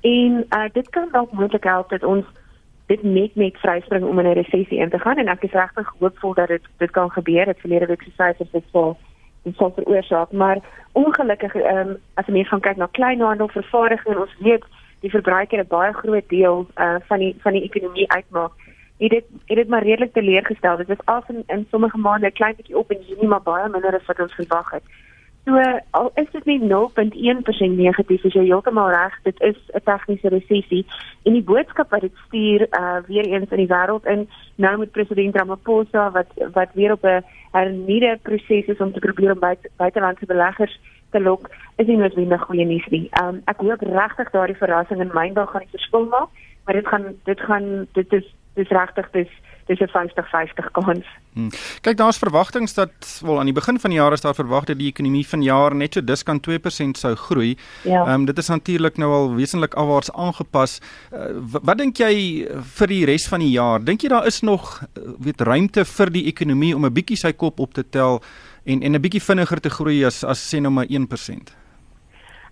En 0.00 0.46
uh 0.56 0.68
dit 0.72 0.88
kan 0.90 1.08
dalk 1.12 1.32
moontlik 1.32 1.64
help 1.64 1.88
dat 1.90 2.04
ons 2.04 2.24
dit 2.86 3.02
net 3.02 3.34
net 3.34 3.58
vryspring 3.58 4.04
om 4.04 4.18
in 4.18 4.26
'n 4.26 4.32
resessie 4.32 4.78
in 4.78 4.90
te 4.90 4.98
gaan 4.98 5.18
en 5.18 5.28
ek 5.28 5.42
is 5.42 5.52
regtig 5.52 5.94
hoopvol 5.98 6.34
dat 6.34 6.48
dit 6.48 6.62
dit 6.76 6.90
kan 6.90 7.10
gebeur. 7.10 7.44
Dit 7.44 7.60
verlede 7.60 7.86
week 7.86 8.02
se 8.02 8.10
syfers 8.10 8.38
het 8.38 8.48
vir 8.50 8.60
dit 8.60 8.70
sou 9.52 9.72
veroorsaak, 9.74 10.32
maar 10.32 10.58
ongelukkig 10.92 11.54
ehm 11.54 11.88
um, 11.88 11.96
as 12.14 12.26
jy 12.26 12.44
gaan 12.44 12.60
kyk 12.60 12.76
na 12.76 12.88
kleinhandel, 12.90 13.48
vervaardiging 13.48 14.14
en 14.14 14.20
ons 14.20 14.36
weet 14.38 14.64
die 15.00 15.10
verbruiker 15.10 15.58
'n 15.58 15.66
baie 15.68 15.92
groot 15.92 16.28
deel 16.28 16.66
uh 16.76 16.96
van 17.08 17.18
die 17.18 17.34
van 17.42 17.52
die 17.52 17.62
ekonomie 17.62 18.10
uitmaak 18.10 18.52
het 18.98 19.10
dit 19.10 19.24
het 19.46 19.56
dit 19.56 19.68
maar 19.68 19.82
redelik 19.82 20.12
teleurgestel. 20.12 20.76
Dit 20.76 20.86
was 20.86 21.04
af 21.04 21.28
in, 21.28 21.42
in 21.46 21.66
sommige 21.70 21.98
maande 21.98 22.26
'n 22.26 22.32
klein 22.32 22.54
bietjie 22.56 22.78
op 22.78 22.90
en 22.90 23.02
Junie 23.06 23.26
maar 23.26 23.42
baie 23.42 23.68
minder 23.68 23.94
as 23.94 24.06
wat 24.06 24.20
ons 24.20 24.34
verwag 24.34 24.70
het. 24.70 24.82
So 25.44 25.60
al 25.90 26.10
is 26.14 26.30
dit 26.32 26.44
net 26.44 26.62
0.1% 26.70 27.76
negatief, 27.76 28.22
is 28.24 28.32
jy 28.32 28.46
heeltemal 28.46 28.88
reg, 28.88 29.16
dit 29.28 29.40
is 29.44 29.58
'n 29.76 29.82
tegniese 29.84 30.28
resessie 30.32 30.86
en 31.24 31.32
die 31.36 31.44
boodskap 31.44 31.90
wat 31.90 32.00
dit 32.00 32.16
stuur 32.26 32.66
uh 32.80 32.98
weer 33.06 33.26
eens 33.26 33.50
in 33.50 33.60
die 33.60 33.72
wêreld 33.74 34.06
in 34.06 34.28
nou 34.56 34.78
met 34.78 34.90
president 34.90 35.36
Ramaphosa 35.36 36.10
wat 36.10 36.32
wat 36.52 36.72
weer 36.72 36.92
op 36.92 37.04
'n 37.04 37.24
hernieude 37.52 38.18
proses 38.22 38.66
is 38.66 38.80
om 38.80 38.92
te 38.92 39.00
probeer 39.00 39.32
om 39.32 39.38
buite, 39.38 39.68
buitelandse 39.76 40.26
beleggers 40.26 40.80
te 41.10 41.20
lok, 41.20 41.50
is 41.76 41.86
nie 41.86 41.96
noodwendig 41.96 42.40
goeie 42.40 42.64
nuus 42.64 42.86
nie. 42.86 43.10
Um 43.22 43.42
ek 43.44 43.60
hoop 43.60 43.80
regtig 43.80 44.30
daardie 44.30 44.56
verrassing 44.56 45.00
in 45.00 45.10
myndag 45.12 45.50
gaan 45.50 45.60
die 45.66 45.76
verskil 45.76 46.06
maak, 46.06 46.28
maar 46.64 46.74
dit 46.74 46.86
gaan 46.86 47.04
dit 47.24 47.40
gaan 47.40 47.86
dit 47.92 48.12
is 48.12 48.34
dis 48.54 48.68
regtig 48.68 49.10
dis 49.10 49.28
dis 49.66 49.80
'n 49.80 49.88
50-50 49.88 50.70
kans. 50.72 51.06
Hmm. 51.32 51.50
Kyk, 51.80 51.96
daar's 51.96 52.18
verwagtinge 52.18 52.68
dat 52.74 53.20
wel 53.24 53.38
aan 53.38 53.44
die 53.44 53.54
begin 53.54 53.80
van 53.80 53.90
die 53.90 53.98
jaar 53.98 54.12
is 54.12 54.20
daar 54.20 54.34
verwag 54.34 54.64
dat 54.64 54.78
die 54.78 54.88
ekonomie 54.88 55.26
vanjaar 55.26 55.74
net 55.74 55.94
so 55.94 56.04
diskant 56.04 56.42
2% 56.42 56.98
sou 56.98 57.14
groei. 57.14 57.56
Ja. 57.82 58.00
Ehm 58.00 58.08
ja. 58.08 58.14
um, 58.14 58.24
dit 58.24 58.38
is 58.38 58.48
natuurlik 58.48 58.96
nou 58.96 59.12
al 59.12 59.34
wesentlik 59.34 59.74
afwaarts 59.74 60.12
aangepas. 60.12 60.80
Uh, 61.12 61.18
wat 61.62 61.78
dink 61.78 61.96
jy 61.96 62.46
vir 62.78 62.86
die 62.86 63.04
res 63.04 63.28
van 63.28 63.40
die 63.40 63.50
jaar? 63.50 63.84
Dink 63.84 64.00
jy 64.00 64.08
daar 64.08 64.26
is 64.26 64.40
nog 64.40 64.82
uh, 64.82 65.02
weet 65.18 65.40
ruimte 65.40 65.84
vir 65.84 66.10
die 66.10 66.26
ekonomie 66.26 66.76
om 66.76 66.84
'n 66.84 66.92
bietjie 66.92 67.16
sy 67.16 67.32
kop 67.32 67.60
op 67.60 67.72
te 67.72 67.88
tel 67.88 68.22
en 68.64 68.82
en 68.82 68.92
'n 68.92 69.00
bietjie 69.00 69.22
vinniger 69.22 69.60
te 69.60 69.70
groei 69.70 70.04
as 70.04 70.24
as 70.24 70.54
sê 70.54 70.60
nou 70.60 70.72
maar 70.72 70.86
1%? 70.86 71.56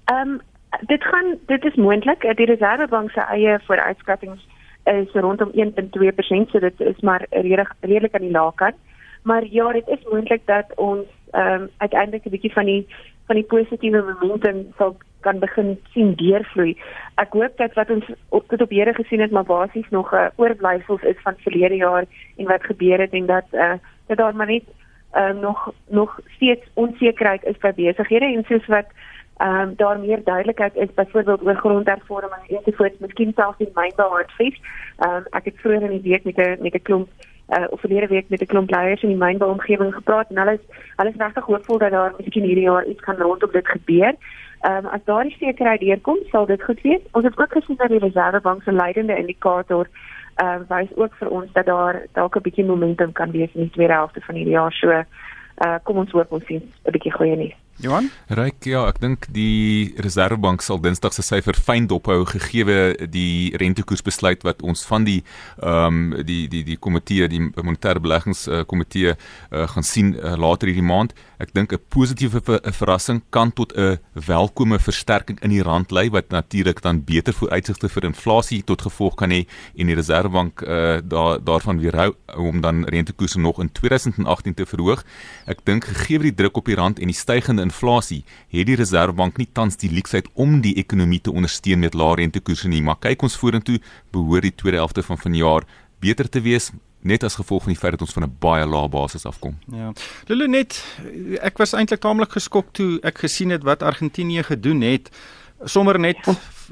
Ehm 0.05 0.29
um, 0.29 0.41
dit 0.81 1.05
gaan 1.05 1.39
dit 1.47 1.65
is 1.65 1.75
moontlik. 1.75 2.21
Die 2.37 2.47
Reservebank 2.47 3.11
se 3.11 3.21
eie 3.21 3.61
vooruitskattinge 3.67 4.37
is 4.85 5.13
rondom 5.13 5.51
1.2%, 5.55 6.51
so 6.51 6.59
dit 6.59 6.81
is 6.81 7.01
maar 7.01 7.27
redelik 7.31 7.75
redelik 7.81 8.15
aan 8.15 8.27
die 8.27 8.31
lae 8.31 8.53
kant. 8.55 8.77
Maar 9.23 9.45
ja, 9.47 9.73
dit 9.73 9.89
is 9.89 10.07
moontlik 10.11 10.47
dat 10.47 10.67
ons 10.77 11.07
ehm 11.31 11.63
um, 11.63 11.69
uiteindelik 11.77 12.25
'n 12.25 12.31
bietjie 12.31 12.53
van 12.53 12.65
die 12.65 12.87
van 13.27 13.37
die 13.37 13.45
positiewe 13.45 14.17
momentum 14.21 14.73
sal 14.77 14.97
kan 15.21 15.39
begin 15.39 15.79
sien 15.93 16.15
deurvloei. 16.15 16.77
Ek 17.15 17.33
hoop 17.33 17.57
dat 17.57 17.75
wat 17.75 17.91
ons 17.91 18.05
op 18.29 18.49
tot 18.49 18.61
op 18.61 18.71
hede 18.71 18.95
gesien 18.95 19.21
het, 19.21 19.31
maar 19.31 19.45
basies 19.45 19.89
nog 19.91 20.13
'n 20.13 20.17
uh, 20.17 20.27
oorblyfsels 20.37 21.03
is 21.03 21.23
van 21.23 21.35
verlede 21.39 21.77
jaar 21.77 22.05
en 22.37 22.47
wat 22.47 22.65
gebeur 22.65 22.99
het 23.01 23.13
en 23.13 23.27
dat 23.27 23.47
eh 23.51 23.61
uh, 23.61 23.75
dat 24.07 24.17
daar 24.17 24.37
maar 24.37 24.47
net 24.47 24.65
ehm 25.13 25.37
uh, 25.37 25.43
nog 25.43 25.73
nog 25.89 26.21
steeds 26.27 26.67
onsekerheid 26.75 27.45
is 27.45 27.59
by 27.59 27.73
besighede 27.73 28.25
en 28.25 28.45
soos 28.49 28.67
wat 28.67 28.87
ehm 29.43 29.61
um, 29.61 29.77
daar 29.77 29.99
meer 29.99 30.25
duidelikheid 30.25 30.75
is 30.77 30.95
byvoorbeeld 30.95 31.43
oor 31.43 31.55
grondhervorming 31.55 32.43
en 32.49 32.57
ensovoorts, 32.57 32.99
miskien 32.99 33.33
selfs 33.35 33.59
in 33.59 33.71
mynbou 33.75 34.11
hartfees. 34.11 34.61
Ehm 34.99 35.15
um, 35.15 35.25
ek 35.31 35.45
het 35.45 35.61
vroeër 35.63 35.83
in 35.83 35.95
die 36.01 36.11
week 36.11 36.25
met 36.25 36.37
'n 36.37 36.63
met 36.63 36.75
'n 36.75 36.83
klomp 36.83 37.09
uh 37.57 37.67
verlede 37.83 38.07
week 38.07 38.29
met 38.29 38.43
'n 38.43 38.47
klomp 38.47 38.71
leiers 38.71 39.03
in 39.03 39.09
die 39.09 39.25
mynbou 39.25 39.51
omgewing 39.51 39.95
gepraat 39.95 40.31
en 40.31 40.39
hulle 40.39 40.53
is 40.53 40.65
hulle 40.97 41.11
is 41.11 41.17
regtig 41.17 41.45
hoopvol 41.45 41.79
dat 41.79 41.91
daar 41.91 42.15
miskien 42.19 42.43
hierdie 42.43 42.69
jaar 42.71 42.85
iets 42.85 43.01
kan 43.01 43.17
rondom 43.17 43.51
dit 43.53 43.69
gebeur. 43.69 44.15
Ehm 44.61 44.77
um, 44.77 44.87
as 44.87 45.05
daardie 45.05 45.37
sekerheid 45.39 45.81
deurkom, 45.81 46.19
sal 46.31 46.47
dit 46.47 46.63
goed 46.63 46.81
wees. 46.81 47.03
Ons 47.11 47.25
het 47.25 47.39
ook 47.39 47.53
gesien 47.53 47.77
dat 47.77 47.89
die 47.89 47.99
Reservebank 47.99 48.63
se 48.63 48.73
leidende 48.73 49.17
indikator 49.17 49.89
ehm 50.35 50.61
uh, 50.61 50.69
wys 50.77 50.97
ook 50.97 51.15
vir 51.15 51.29
ons 51.29 51.53
dat 51.53 51.67
daar 51.67 52.07
dalk 52.13 52.37
'n 52.37 52.43
bietjie 52.43 52.65
momentum 52.65 53.13
kan 53.13 53.31
wees 53.31 53.55
in 53.55 53.61
die 53.61 53.71
tweede 53.71 53.93
helfte 53.93 54.21
van 54.21 54.35
hierdie 54.35 54.55
jaar. 54.55 54.73
So 54.73 54.89
uh 54.91 55.79
kom 55.83 55.97
ons 55.97 56.11
hoop 56.11 56.33
ons 56.33 56.47
sien 56.47 56.63
'n 56.85 56.91
bietjie 56.91 57.13
goeie 57.13 57.37
nuus. 57.37 57.62
Johan? 57.81 58.11
Ryk, 58.29 58.67
ja, 58.69 58.83
ek 58.91 58.99
dink 59.01 59.27
die 59.33 59.95
Reserwebank 60.05 60.61
sal 60.63 60.81
Dinsdag 60.83 61.15
se 61.17 61.25
syfer 61.25 61.57
fyn 61.57 61.87
dophou 61.89 62.21
gegee 62.29 63.09
die 63.11 63.57
rentekoersbesluit 63.59 64.45
wat 64.45 64.61
ons 64.63 64.85
van 64.87 65.07
die 65.09 65.23
ehm 65.63 66.13
um, 66.13 66.25
die 66.27 66.45
die 66.53 66.63
die 66.67 66.77
komitee, 66.77 67.29
die 67.33 67.41
monetêre 67.41 68.03
beleggingskomitee 68.03 69.15
uh, 69.15 69.17
uh, 69.51 69.67
gaan 69.73 69.87
sien 69.87 70.13
uh, 70.15 70.37
later 70.37 70.69
hierdie 70.69 70.85
maand. 70.85 71.15
Ek 71.43 71.55
dink 71.57 71.73
'n 71.73 71.81
positiewe 71.89 72.43
ver 72.45 72.61
verrassing 72.63 73.23
kan 73.31 73.53
tot 73.53 73.73
'n 73.75 73.99
welkome 74.15 74.79
versterking 74.79 75.41
in 75.43 75.51
die 75.51 75.63
rand 75.63 75.91
lei 75.91 76.11
wat 76.11 76.29
natuurlik 76.29 76.83
dan 76.83 77.03
beter 77.05 77.33
vooruitsigte 77.33 77.89
vir 77.89 78.05
inflasie 78.05 78.63
tot 78.63 78.83
gevolg 78.83 79.17
kan 79.17 79.31
hê 79.31 79.47
en 79.75 79.87
die 79.87 79.97
Reserwebank 79.97 80.63
uh, 80.63 81.01
daar 81.03 81.43
daarvan 81.43 81.81
weerhou 81.81 82.15
om 82.37 82.61
dan 82.61 82.85
rentekoerse 82.85 83.41
nog 83.41 83.61
in 83.61 83.73
2018 83.73 84.55
te 84.55 84.67
verhoog. 84.67 85.05
Ek 85.47 85.65
dink 85.65 85.85
gegee 85.85 86.19
die 86.19 86.35
druk 86.35 86.57
op 86.57 86.67
die 86.67 86.77
rand 86.77 86.99
en 86.99 87.11
die 87.11 87.17
stygende 87.17 87.62
inflasie, 87.63 88.23
het 88.53 88.67
die 88.67 88.77
Reserwebank 88.77 89.39
nie 89.39 89.49
tans 89.53 89.77
die 89.77 89.91
leksheid 89.91 90.29
om 90.35 90.61
die 90.61 90.75
ekonomie 90.83 91.21
te 91.21 91.33
ondersteun 91.33 91.81
met 91.81 91.95
lae 91.95 92.17
rentekoerse 92.21 92.69
nie, 92.69 92.83
maar 92.83 93.01
kyk 93.01 93.23
ons 93.23 93.37
vorentoe, 93.37 93.81
behoort 94.13 94.43
die 94.43 94.55
tweede 94.55 94.83
helfte 94.83 95.03
van 95.03 95.19
vanjaar 95.19 95.69
beter 96.03 96.29
te 96.29 96.43
wees 96.43 96.73
net 97.03 97.25
as 97.27 97.35
gevolg 97.35 97.67
van 97.67 97.75
die 97.75 97.81
feit 97.81 97.97
dat 97.97 98.05
ons 98.07 98.15
van 98.15 98.25
'n 98.25 98.37
baie 98.39 98.67
lae 98.67 98.89
basis 98.89 99.27
afkom. 99.27 99.59
Ja. 99.73 99.93
Lulu 100.27 100.49
net 100.49 100.85
ek 101.43 101.59
was 101.59 101.73
eintlik 101.73 102.01
taamlik 102.01 102.33
geskok 102.33 102.73
toe 102.73 103.01
ek 103.03 103.19
gesien 103.19 103.51
het 103.51 103.63
wat 103.63 103.83
Argentinië 103.83 104.43
gedoen 104.43 104.81
het 104.81 105.11
sommer 105.65 105.99
net 105.99 106.19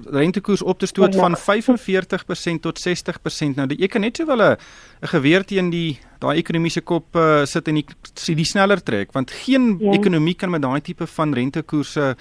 rentekoers 0.07 0.62
op 0.62 0.78
te 0.78 0.87
stoot 0.87 1.14
van 1.14 1.37
45% 1.37 2.61
tot 2.61 2.80
60%. 2.88 3.54
Nou 3.54 3.66
jy 3.69 3.87
kan 3.87 4.00
net 4.00 4.16
sowel 4.16 4.42
'n 4.42 4.57
geweer 5.00 5.45
teen 5.45 5.71
die 5.71 5.99
daai 6.19 6.38
ekonomiese 6.38 6.80
kop 6.80 7.16
uh, 7.16 7.45
sit 7.45 7.69
en 7.69 7.75
die 7.75 7.87
die 8.35 8.45
sneller 8.45 8.83
trek 8.83 9.12
want 9.12 9.30
geen 9.30 9.78
ja. 9.80 9.92
ekonomie 9.92 10.35
kan 10.35 10.50
met 10.50 10.62
daai 10.62 10.80
tipe 10.80 11.07
van 11.07 11.35
rentekoerse 11.35 12.16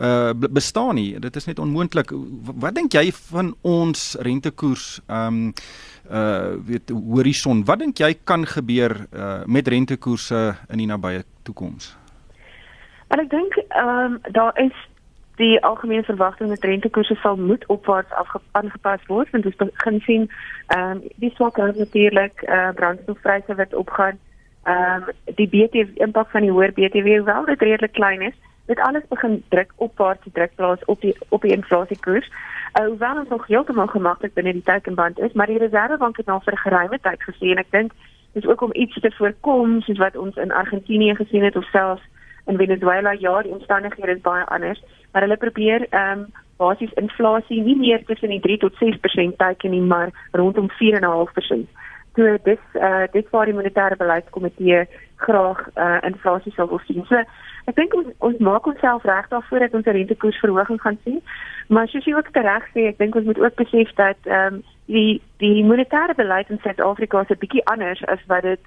uh 0.00 0.32
bestaan 0.32 0.94
nie. 0.94 1.18
Dit 1.20 1.36
is 1.36 1.44
net 1.44 1.58
onmoontlik. 1.58 2.12
Wat 2.56 2.74
dink 2.74 2.92
jy 2.92 3.10
van 3.12 3.54
ons 3.60 4.16
rentekoers 4.20 5.00
um 5.08 5.52
uh 6.10 6.56
weet 6.66 6.90
horison? 6.90 7.64
Wat 7.64 7.78
dink 7.78 7.98
jy 7.98 8.14
kan 8.24 8.46
gebeur 8.46 9.06
uh 9.12 9.42
met 9.46 9.68
rentekoerse 9.68 10.56
in 10.70 10.78
die 10.78 10.86
nabye 10.86 11.24
toekoms? 11.42 11.96
Maar 13.10 13.26
ek 13.26 13.30
dink 13.30 13.58
ehm 13.68 13.88
um, 13.88 14.18
daar 14.32 14.56
is 14.62 14.76
die 15.40 15.60
algemene 15.64 16.04
verwagting 16.04 16.48
dat 16.52 16.64
rentekoerse 16.64 17.16
sal 17.22 17.36
moet 17.36 17.66
opwaarts 17.66 18.12
aangepas 18.52 19.06
word 19.08 19.30
want 19.30 19.46
ons 19.48 19.60
begin 19.62 20.00
sien 20.08 20.26
ehm 20.74 20.90
um, 20.90 21.00
die 21.22 21.32
swak 21.36 21.56
rand 21.56 21.78
natuurlik 21.80 22.42
eh 22.42 22.58
uh, 22.58 22.68
brandstofpryse 22.80 23.54
wat 23.62 23.74
opgaan. 23.82 24.18
Ehm 24.64 25.08
um, 25.08 25.34
die 25.40 25.48
BTW 25.54 26.04
impak 26.06 26.30
van 26.30 26.46
die 26.46 26.54
hoër 26.56 26.72
BTW 26.78 27.24
wel 27.30 27.44
dit 27.52 27.66
redelik 27.68 27.92
klein 27.92 28.22
is 28.28 28.36
dit 28.66 28.80
alles 28.86 29.08
begin 29.08 29.42
druk 29.48 29.72
opwaarts 29.76 30.32
druk 30.32 30.54
plaas 30.54 30.84
op 30.84 31.00
die 31.00 31.16
op 31.28 31.42
die 31.42 31.56
inflasiekoers. 31.56 32.28
Uh, 32.78 32.86
hoewel 32.86 33.18
ons 33.24 33.28
nog 33.28 33.46
heeltemal 33.46 33.86
gemaklik 33.86 34.34
binne 34.34 34.52
die 34.52 34.68
teikenband 34.72 35.18
is 35.18 35.32
maar 35.32 35.46
die 35.46 35.58
reservebank 35.64 36.16
het 36.16 36.26
nou 36.26 36.40
vir 36.44 36.52
'n 36.52 36.64
geruime 36.66 36.98
tyd 37.00 37.28
gesê 37.28 37.46
en 37.50 37.64
ek 37.64 37.70
dink 37.70 37.92
dis 38.32 38.46
ook 38.46 38.60
om 38.62 38.74
iets 38.74 39.00
te 39.00 39.10
voorkom 39.18 39.80
soos 39.80 39.98
wat 39.98 40.16
ons 40.16 40.36
in 40.36 40.52
Argentinië 40.52 41.14
gesien 41.14 41.44
het 41.44 41.56
of 41.56 41.64
selfs 41.64 42.02
in 42.50 42.56
Venezuela 42.56 43.12
ja 43.12 43.42
die 43.42 43.56
omstandighede 43.58 44.18
is 44.18 44.26
baie 44.26 44.44
anders 44.44 44.80
maar 45.12 45.22
hulle 45.26 45.36
probeer 45.36 45.86
ehm 45.90 46.18
um, 46.18 46.30
basies 46.60 46.92
inflasie 47.00 47.62
nie 47.64 47.76
meer 47.76 48.04
tussen 48.04 48.32
die 48.34 48.40
3 48.44 48.58
tot 48.64 48.76
6% 48.80 49.36
teiken 49.36 49.70
nie, 49.70 49.80
maar 49.92 50.10
rondom 50.32 50.68
4.5%. 50.80 51.78
So 52.16 52.36
dis 52.44 52.64
eh 52.72 52.88
uh, 52.88 53.06
dit 53.12 53.30
waar 53.30 53.46
die 53.46 53.54
monetêre 53.54 53.96
beleidskomitee 53.96 54.86
graag 55.16 55.60
eh 55.74 55.84
uh, 55.84 55.98
inflasie 56.10 56.52
sal 56.52 56.68
wil 56.68 56.82
sien. 56.86 57.04
So 57.08 57.22
ek 57.70 57.76
dink 57.76 57.94
ons 57.94 58.08
ons 58.18 58.38
maak 58.38 58.66
onsself 58.66 59.04
reg 59.04 59.28
daarvoor 59.28 59.58
dat 59.58 59.74
ons 59.74 59.86
'n 59.86 59.96
rentekoersverhoging 59.98 60.80
gaan 60.80 60.98
sien. 61.04 61.22
Maar 61.68 61.88
soos 61.88 62.04
jy 62.04 62.14
ook 62.14 62.28
reg 62.32 62.64
sê, 62.74 62.80
ek 62.90 62.98
dink 62.98 63.14
ons 63.14 63.24
moet 63.24 63.40
ook 63.40 63.54
besef 63.54 63.94
dat 63.94 64.18
ehm 64.24 64.54
um, 64.54 64.62
die 64.86 65.22
die 65.38 65.64
monetêre 65.64 66.14
beleid 66.16 66.50
in 66.50 66.58
Suid-Afrika 66.62 67.20
is 67.20 67.30
'n 67.30 67.42
bietjie 67.44 67.64
anders 67.64 68.04
as 68.04 68.26
wat 68.26 68.42
dit 68.42 68.60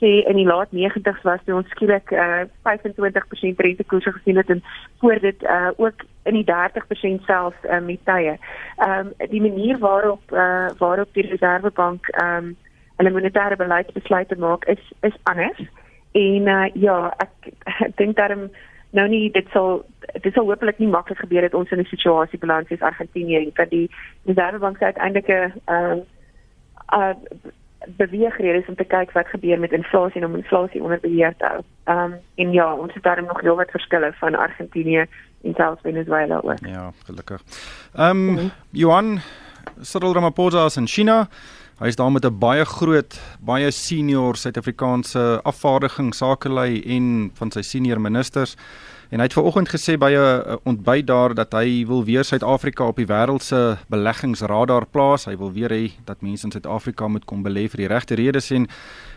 sê 0.00 0.10
in 0.30 0.36
die 0.36 0.46
laat 0.46 0.70
90's 0.72 1.22
was 1.26 1.40
toe 1.44 1.56
ons 1.58 1.70
skielik 1.74 2.12
uh, 2.14 2.46
25% 2.66 3.62
rentekoerse 3.66 4.12
gesien 4.12 4.36
het 4.36 4.50
en 4.50 4.62
voor 5.00 5.18
dit 5.20 5.42
uh, 5.42 5.70
ook 5.76 6.04
in 6.24 6.38
die 6.38 6.46
30% 6.46 7.24
selfs 7.26 7.64
uh, 7.64 7.80
met 7.80 8.04
tye. 8.04 8.38
Ehm 8.76 9.10
um, 9.10 9.28
die 9.30 9.42
manier 9.42 9.78
waarop 9.78 10.22
uh, 10.32 10.70
waarop 10.78 11.12
die 11.12 11.26
Reservebank 11.26 12.08
ehm 12.08 12.44
um, 12.44 12.56
hulle 12.98 13.14
monetêre 13.14 13.56
beleidsbesluite 13.56 14.36
maak 14.36 14.64
is 14.64 14.92
is 15.00 15.14
anders. 15.22 15.62
En 16.12 16.48
uh, 16.48 16.66
ja, 16.74 17.14
ek 17.18 17.52
ek 17.64 17.96
dink 17.96 18.16
daarom 18.16 18.48
nou 18.90 19.08
nie 19.08 19.30
dit 19.30 19.48
sal 19.52 19.84
dit 20.22 20.32
sal 20.34 20.46
hopelik 20.48 20.78
nie 20.78 20.88
maklik 20.88 21.18
gebeur 21.18 21.44
dat 21.46 21.54
ons 21.54 21.70
in 21.70 21.78
'n 21.78 21.90
situasie 21.90 22.38
beland 22.38 22.68
soos 22.68 22.80
Argentinië 22.80 23.36
en 23.36 23.50
dat 23.54 23.70
die 23.70 23.90
Reservebank 24.24 24.82
uiteindelik 24.82 25.28
'n 25.28 25.52
ehm 25.64 25.98
uh, 26.92 27.14
beweegredes 27.86 28.68
om 28.68 28.74
te 28.74 28.84
kyk 28.84 29.12
wat 29.12 29.26
gebeur 29.26 29.58
met 29.58 29.72
inflasie 29.72 30.20
en 30.20 30.26
om 30.26 30.36
inflasie 30.36 30.82
onder 30.82 30.98
beheer 31.00 31.34
te 31.36 31.46
hou. 31.46 31.60
Ehm 31.84 32.12
um, 32.12 32.18
en 32.34 32.52
ja, 32.52 32.74
ons 32.74 32.94
het 32.94 33.02
daarom 33.02 33.26
nog 33.26 33.40
heelwat 33.40 33.70
verskille 33.70 34.12
van 34.18 34.34
Argentinië 34.34 35.06
en 35.42 35.54
selfs 35.54 35.80
Venezuela 35.82 36.40
ook. 36.42 36.66
Ja, 36.66 36.92
gelukkig. 37.04 37.42
Ehm 37.94 38.10
um, 38.10 38.16
mm 38.16 38.36
-hmm. 38.36 38.50
Johan 38.70 39.20
Cyril 39.80 40.14
Ramaphosa 40.14 40.64
is 40.64 40.76
in 40.76 40.86
China. 40.86 41.28
Hy 41.78 41.86
is 41.86 41.96
daar 41.96 42.10
met 42.10 42.24
'n 42.24 42.38
baie 42.38 42.64
groot, 42.64 43.20
baie 43.38 43.70
senior 43.70 44.36
Suid-Afrikaanse 44.36 45.40
afvaardiging 45.42 46.14
sakelei 46.14 46.82
en 46.82 47.30
van 47.34 47.50
sy 47.50 47.62
senior 47.62 48.00
ministers. 48.00 48.56
En 49.10 49.18
hy 49.18 49.24
het 49.24 49.32
vanoggend 49.32 49.68
gesê 49.68 49.96
by 49.96 50.10
'n 50.10 50.58
ontbyt 50.64 51.06
daar 51.06 51.34
dat 51.34 51.52
hy 51.52 51.86
wil 51.86 52.04
weer 52.04 52.24
Suid-Afrika 52.24 52.86
op 52.86 52.96
die 52.96 53.06
wêreld 53.06 53.42
se 53.42 53.76
beleggingsradar 53.88 54.86
plaas. 54.86 55.24
Hy 55.24 55.36
wil 55.36 55.52
weer 55.52 55.70
hê 55.70 55.92
dat 56.04 56.20
mense 56.20 56.44
in 56.44 56.50
Suid-Afrika 56.50 57.08
moet 57.08 57.24
kom 57.24 57.44
belê 57.44 57.68
vir 57.68 57.76
die 57.76 57.94
regte 57.94 58.14
redes 58.14 58.50
en 58.50 58.66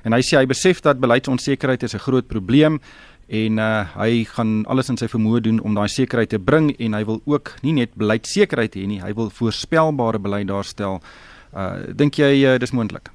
en 0.03 0.13
hy 0.13 0.21
sê 0.21 0.37
hy 0.37 0.45
besef 0.45 0.81
dat 0.81 0.99
beleidsonsekerheid 0.99 1.83
is 1.83 1.93
'n 1.93 1.99
groot 1.99 2.27
probleem 2.27 2.79
en 3.27 3.57
uh, 3.57 3.85
hy 3.95 4.23
gaan 4.23 4.65
alles 4.65 4.89
in 4.89 4.97
sy 4.97 5.07
vermoë 5.07 5.41
doen 5.41 5.59
om 5.59 5.73
daai 5.73 5.87
sekerheid 5.87 6.29
te 6.29 6.39
bring 6.39 6.79
en 6.79 6.93
hy 6.93 7.05
wil 7.05 7.21
ook 7.25 7.53
nie 7.61 7.73
net 7.73 7.95
beleidsekerheid 7.95 8.75
hê 8.75 8.85
nie, 8.85 9.01
hy 9.01 9.13
wil 9.13 9.29
voorspelbare 9.29 10.19
beleid 10.19 10.47
daarstel. 10.47 11.01
Uh 11.53 11.91
dink 11.95 12.15
jy 12.15 12.31
uh, 12.45 12.59
dis 12.59 12.71
moontlik? 12.71 13.11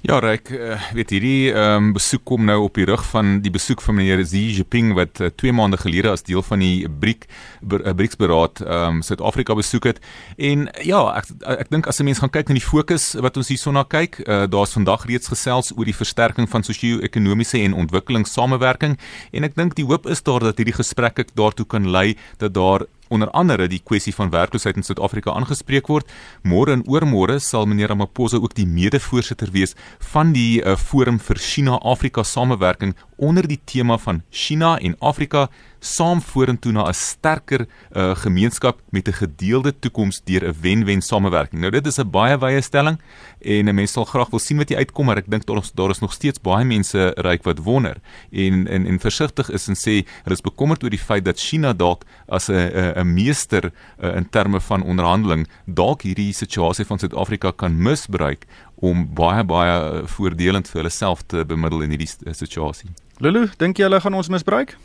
Ja, 0.00 0.16
Ryk, 0.18 0.48
uh, 0.56 0.78
weet 0.96 1.10
hierdie 1.12 1.50
ehm 1.52 1.76
um, 1.76 1.88
besoek 1.92 2.22
kom 2.24 2.46
nou 2.48 2.56
op 2.64 2.78
die 2.78 2.86
rug 2.88 3.02
van 3.10 3.34
die 3.44 3.50
besoek 3.52 3.82
van 3.84 3.98
meneer 3.98 4.22
Xi 4.24 4.46
Jinping 4.56 4.94
wat 4.96 5.18
2 5.20 5.28
uh, 5.28 5.48
eh, 5.50 5.52
maande 5.52 5.76
gelede 5.76 6.08
as 6.08 6.24
deel 6.24 6.40
van 6.40 6.62
die 6.64 6.88
BRIC 6.88 7.26
uh, 7.28 7.92
BRICS 7.92 8.16
beraad 8.16 8.62
ehm 8.64 8.96
um, 8.96 9.02
Suid-Afrika 9.04 9.54
besoek 9.54 9.90
het. 9.90 10.00
En 10.38 10.70
ja, 10.88 11.02
ek 11.20 11.28
ek 11.58 11.68
dink 11.68 11.86
as 11.86 12.00
'n 12.00 12.08
mens 12.08 12.22
gaan 12.24 12.32
kyk 12.32 12.48
na 12.48 12.56
die 12.56 12.64
fokus 12.64 13.12
wat 13.20 13.36
ons 13.36 13.52
hierson 13.52 13.76
na 13.76 13.84
kyk, 13.84 14.22
uh, 14.24 14.46
daar's 14.48 14.72
vandag 14.72 15.04
reeds 15.04 15.28
gesels 15.28 15.68
oor 15.76 15.84
die 15.84 16.00
versterking 16.00 16.48
van 16.48 16.64
sosio-ekonomiese 16.64 17.60
en 17.60 17.76
ontwikkelingssamewerking 17.84 18.96
en 19.32 19.44
ek 19.44 19.54
dink 19.54 19.76
die 19.76 19.84
hoop 19.84 20.08
is 20.08 20.22
daar 20.22 20.40
dat 20.40 20.56
hierdie 20.56 20.80
gesprekke 20.80 21.28
daartoe 21.34 21.66
kan 21.66 21.84
lei 21.92 22.16
dat 22.38 22.54
daar 22.54 22.88
onder 23.10 23.30
andere 23.30 23.66
die 23.68 23.82
kwessie 23.84 24.14
van 24.14 24.30
werkloosheid 24.30 24.78
in 24.78 24.86
Suid-Afrika 24.86 25.34
aangespreek 25.34 25.90
word. 25.90 26.08
Môre 26.46 26.76
en 26.78 26.84
oormôre 26.86 27.40
sal 27.42 27.66
meneer 27.66 27.90
Ramaphosa 27.92 28.38
ook 28.38 28.54
die 28.54 28.66
mede-voorsitter 28.66 29.50
wees 29.54 29.74
van 30.12 30.32
die 30.36 30.62
uh, 30.62 30.76
Forum 30.78 31.18
vir 31.20 31.42
China-Afrika 31.42 32.22
Samewerking 32.22 32.94
onder 33.20 33.46
die 33.48 33.60
tema 33.64 33.98
van 33.98 34.22
China 34.30 34.78
en 34.78 34.96
Afrika 34.98 35.48
saam 35.80 36.20
vorentoe 36.20 36.72
na 36.72 36.88
'n 36.88 36.94
sterker 36.94 37.66
uh, 37.92 38.14
gemeenskap 38.14 38.80
met 38.90 39.08
'n 39.08 39.12
gedeelde 39.12 39.78
toekoms 39.78 40.20
deur 40.24 40.44
'n 40.48 40.56
wen-wen 40.60 41.02
samewerking. 41.02 41.60
Nou 41.60 41.70
dit 41.70 41.86
is 41.86 41.98
'n 41.98 42.10
baie 42.10 42.38
wye 42.38 42.60
stelling 42.60 43.00
en 43.40 43.68
'n 43.68 43.74
mens 43.74 43.92
sal 43.92 44.04
graag 44.04 44.30
wil 44.30 44.38
sien 44.38 44.56
wat 44.56 44.68
die 44.68 44.76
uitkom, 44.76 45.06
maar 45.06 45.16
ek 45.16 45.30
dink 45.30 45.46
daar 45.46 45.56
is 45.56 45.72
daar 45.72 45.90
is 45.90 46.00
nog 46.00 46.12
steeds 46.12 46.40
baie 46.40 46.64
mense 46.64 47.12
ryk 47.16 47.42
wat 47.42 47.58
wonder 47.58 47.96
en 48.30 48.68
en 48.68 48.86
en 48.86 48.98
versigtig 48.98 49.50
is 49.50 49.68
en 49.68 49.74
sê 49.74 50.04
hulle 50.24 50.36
is 50.36 50.40
bekommerd 50.40 50.82
oor 50.82 50.90
die 50.90 50.98
feit 50.98 51.24
dat 51.24 51.38
China 51.38 51.72
dalk 51.72 52.04
as 52.28 52.48
'n 52.48 52.70
'n 52.96 53.14
meester 53.14 53.72
uh, 54.02 54.16
in 54.16 54.28
terme 54.28 54.60
van 54.60 54.82
onderhandeling 54.82 55.48
dalk 55.66 56.02
hierdie 56.02 56.32
situasie 56.32 56.84
van 56.84 56.98
Suid-Afrika 56.98 57.52
kan 57.56 57.82
misbruik 57.82 58.46
om 58.80 59.04
baie 59.14 59.44
baie 59.44 60.06
voordelend 60.16 60.68
vir 60.68 60.80
hulle 60.80 60.92
self 60.92 61.22
te 61.22 61.44
bemiddel 61.44 61.82
in 61.84 61.90
hierdie 61.94 62.34
situasie. 62.36 62.90
Lulu, 63.20 63.46
dink 63.60 63.78
jy 63.78 63.84
hulle 63.88 64.00
gaan 64.00 64.16
ons 64.16 64.32
misbruik? 64.32 64.76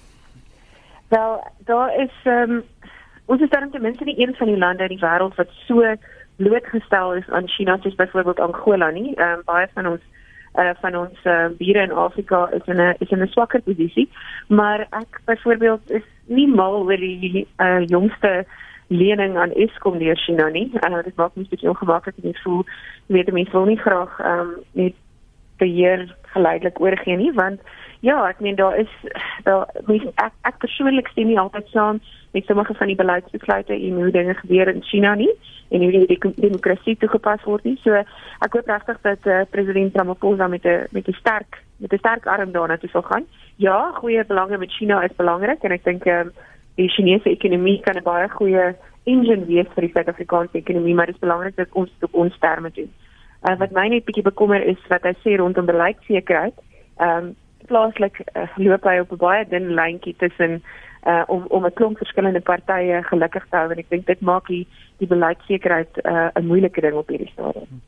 Wel, 1.13 1.39
daar 1.69 1.95
is 2.01 2.15
ehm 2.23 2.57
um, 2.57 2.63
ons 3.25 3.41
is 3.41 3.49
dan 3.49 3.71
ten 3.71 3.81
minste 3.81 4.05
nie 4.05 4.19
een 4.21 4.35
van 4.37 4.47
die 4.47 4.57
lande 4.57 4.83
in 4.83 4.93
die 4.93 5.01
wêreld 5.01 5.35
wat 5.35 5.49
so 5.67 5.95
blootgestel 6.37 7.13
is 7.13 7.29
aan 7.29 7.47
China 7.47 7.77
soos 7.81 7.95
byvoorbeeld 7.95 8.39
Angola 8.39 8.89
nie. 8.91 9.15
Ehm 9.15 9.39
um, 9.39 9.41
baie 9.45 9.67
van 9.73 9.87
ons 9.87 10.03
uh, 10.55 10.73
van 10.81 10.95
ons 10.95 11.23
uh, 11.23 11.47
bure 11.57 11.81
in 11.81 11.91
Afrika 11.91 12.49
is 12.51 12.65
in 12.65 12.81
'n 12.81 12.95
is 12.99 13.09
in 13.09 13.21
'n 13.21 13.27
swakker 13.27 13.61
posisie, 13.61 14.09
maar 14.47 14.79
ek 14.79 15.21
byvoorbeeld 15.25 15.91
is 15.91 16.03
nie 16.25 16.47
mal 16.47 16.83
oor 16.83 16.97
die 16.97 17.47
uh, 17.57 17.85
jongste 17.85 18.45
lening 18.87 19.37
aan 19.37 19.53
Eskom 19.53 19.97
deur 19.99 20.17
China 20.17 20.49
nie. 20.49 20.71
Uh, 20.81 21.03
dit 21.03 21.15
maak 21.15 21.35
my 21.35 21.45
bietjie 21.49 21.69
ongemaklik 21.69 22.15
en 22.21 22.29
ek 22.29 22.43
voel 22.43 22.63
weet 23.07 23.31
mense 23.31 23.51
wil 23.51 23.65
nie 23.65 23.81
graag 23.81 24.19
ehm 24.19 24.39
um, 24.39 24.53
net 24.71 24.93
beheer 25.57 26.15
geleidelik 26.35 26.79
oorgee 26.81 27.17
nie 27.17 27.31
want 27.33 27.61
ja, 28.05 28.17
ek 28.29 28.39
meen 28.39 28.55
daar 28.55 28.77
is 28.77 28.91
daar 29.43 29.69
mens 29.85 30.05
ek, 30.21 30.33
ek 30.41 30.57
persoonlik 30.61 31.07
stem 31.07 31.31
nie 31.31 31.39
altyd 31.39 31.67
saam 31.73 32.01
met 32.35 32.45
sommige 32.45 32.73
van 32.73 32.91
die 32.91 32.99
beleidsbesluite 32.99 33.73
en 33.73 34.01
hoe 34.01 34.11
dinge 34.11 34.35
gebeur 34.41 34.67
in 34.67 34.83
China 34.83 35.15
nie 35.15 35.31
en 35.69 35.81
hoe 35.81 35.91
die 35.91 36.19
demokrasie 36.35 36.97
toegepas 37.01 37.43
word 37.49 37.63
nie. 37.65 37.77
So 37.83 37.95
ek 37.95 38.53
hoop 38.53 38.67
regtig 38.69 38.99
dat 39.07 39.25
uh, 39.25 39.41
president 39.49 39.95
Ramaphosa 39.95 40.47
met 40.47 40.65
'n 40.65 40.85
met 40.91 41.07
'n 41.07 41.17
sterk 41.21 41.63
met 41.77 41.93
'n 41.93 41.97
sterk 41.97 42.27
arm 42.27 42.51
daarna 42.51 42.77
toe 42.77 42.89
sal 42.89 43.01
gaan. 43.01 43.25
Ja, 43.55 43.91
goeie 43.95 44.25
belange 44.25 44.57
met 44.57 44.71
China 44.71 45.01
is 45.01 45.15
belangrik 45.15 45.63
en 45.63 45.71
ek 45.71 45.83
dink 45.83 46.05
um, 46.05 46.31
die 46.75 46.89
Chinese 46.89 47.29
ekonomie 47.29 47.79
kan 47.81 47.97
'n 47.97 48.03
baie 48.03 48.29
goeie 48.29 48.75
engine 49.05 49.45
wees 49.45 49.67
vir 49.75 49.81
die 49.81 49.91
Suid-Afrikaanse 49.93 50.57
ekonomie, 50.57 50.95
maar 50.95 51.05
dit 51.05 51.15
is 51.15 51.21
belangrik 51.21 51.55
dat 51.55 51.67
ons 51.71 51.89
op 52.01 52.13
ons 52.13 52.37
terme 52.39 52.71
doen. 52.71 52.91
Uh, 53.43 53.57
wat 53.57 53.71
my 53.71 53.87
net 53.87 54.05
bietjie 54.05 54.23
bekommer 54.23 54.61
is 54.61 54.77
wat 54.89 55.03
hy 55.03 55.13
sê 55.21 55.37
rondom 55.37 55.65
beleidsekerheid. 55.65 56.53
Ehm 56.97 57.17
um, 57.17 57.35
plaaslik 57.65 58.19
uh, 58.37 58.45
loop 58.61 58.83
hy 58.83 58.99
op 58.99 59.11
'n 59.11 59.17
baie 59.17 59.45
dun 59.49 59.73
lyntjie 59.73 60.15
tussen 60.17 60.61
uh, 61.05 61.23
om 61.27 61.45
om 61.47 61.65
'n 61.65 61.73
klomp 61.73 61.97
verskillende 61.97 62.41
partye 62.41 63.03
gelukkig 63.03 63.45
te 63.49 63.57
hou 63.57 63.71
en 63.71 63.77
ek 63.77 63.89
dink 63.89 64.05
dit 64.05 64.21
maak 64.21 64.47
die 64.47 64.67
die 64.97 65.07
beleidsekerheid 65.07 65.89
uh, 66.05 66.29
'n 66.35 66.45
moeilike 66.45 66.81
ding 66.81 66.93
op 66.93 67.07
hierdie 67.07 67.31
stadium. 67.33 67.81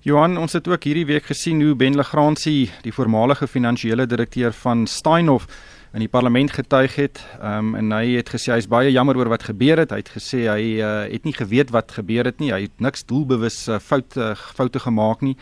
Johan, 0.00 0.36
ons 0.36 0.52
het 0.52 0.68
ook 0.68 0.84
hierdie 0.84 1.06
week 1.06 1.22
gesien 1.22 1.62
hoe 1.62 1.74
Ben 1.74 1.96
Legrandsie, 1.96 2.70
die 2.82 2.92
voormalige 2.92 3.46
finansiële 3.46 4.06
direkteur 4.06 4.52
van 4.52 4.86
Steinhoff 4.86 5.46
in 5.94 6.02
die 6.02 6.10
parlement 6.10 6.50
getuig 6.50 6.96
het. 6.98 7.20
Ehm 7.40 7.70
um, 7.70 7.74
en 7.78 7.92
hy 7.94 8.16
het 8.18 8.32
gesê 8.34 8.52
hy's 8.56 8.68
baie 8.70 8.90
jammer 8.90 9.16
oor 9.16 9.30
wat 9.30 9.46
gebeur 9.46 9.78
het. 9.78 9.94
Hy 9.94 10.02
het 10.02 10.10
gesê 10.10 10.46
hy 10.50 10.64
uh, 10.82 11.06
het 11.12 11.24
nie 11.24 11.36
geweet 11.36 11.70
wat 11.70 11.94
gebeur 11.94 12.26
het 12.26 12.42
nie. 12.42 12.50
Hy 12.52 12.66
het 12.66 12.82
niks 12.82 13.06
doelbewus 13.06 13.68
uh, 13.68 13.78
foute 13.78 14.34
foute 14.36 14.82
gemaak 14.82 15.22
nie 15.22 15.36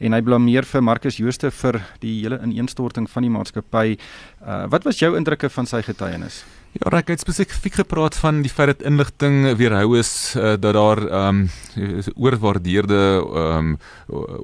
en 0.00 0.16
hy 0.16 0.22
blameer 0.24 0.64
vir 0.64 0.84
Marcus 0.84 1.18
Jooste 1.20 1.50
vir 1.52 1.80
die 2.00 2.14
hele 2.22 2.40
ineenstorting 2.46 3.08
van 3.10 3.26
die 3.26 3.32
maatskappy. 3.34 3.98
Uh, 4.40 4.64
wat 4.72 4.88
was 4.88 5.02
jou 5.02 5.12
indrukke 5.18 5.50
van 5.52 5.68
sy 5.68 5.82
getuienis? 5.84 6.40
Ja, 6.70 6.86
ek 6.94 7.08
het 7.10 7.22
spesifiek 7.24 7.80
gepraat 7.80 8.14
van 8.14 8.44
die 8.44 8.50
feit 8.50 8.68
dat 8.70 8.84
inligting 8.86 9.56
weerhou 9.58 9.96
is 9.98 10.36
uh, 10.38 10.52
dat 10.54 10.76
daar 10.76 11.00
ehm 11.02 11.40
um, 11.74 12.04
oorwaardeerde 12.14 12.98
ehm 13.26 13.72
um, 13.72 13.78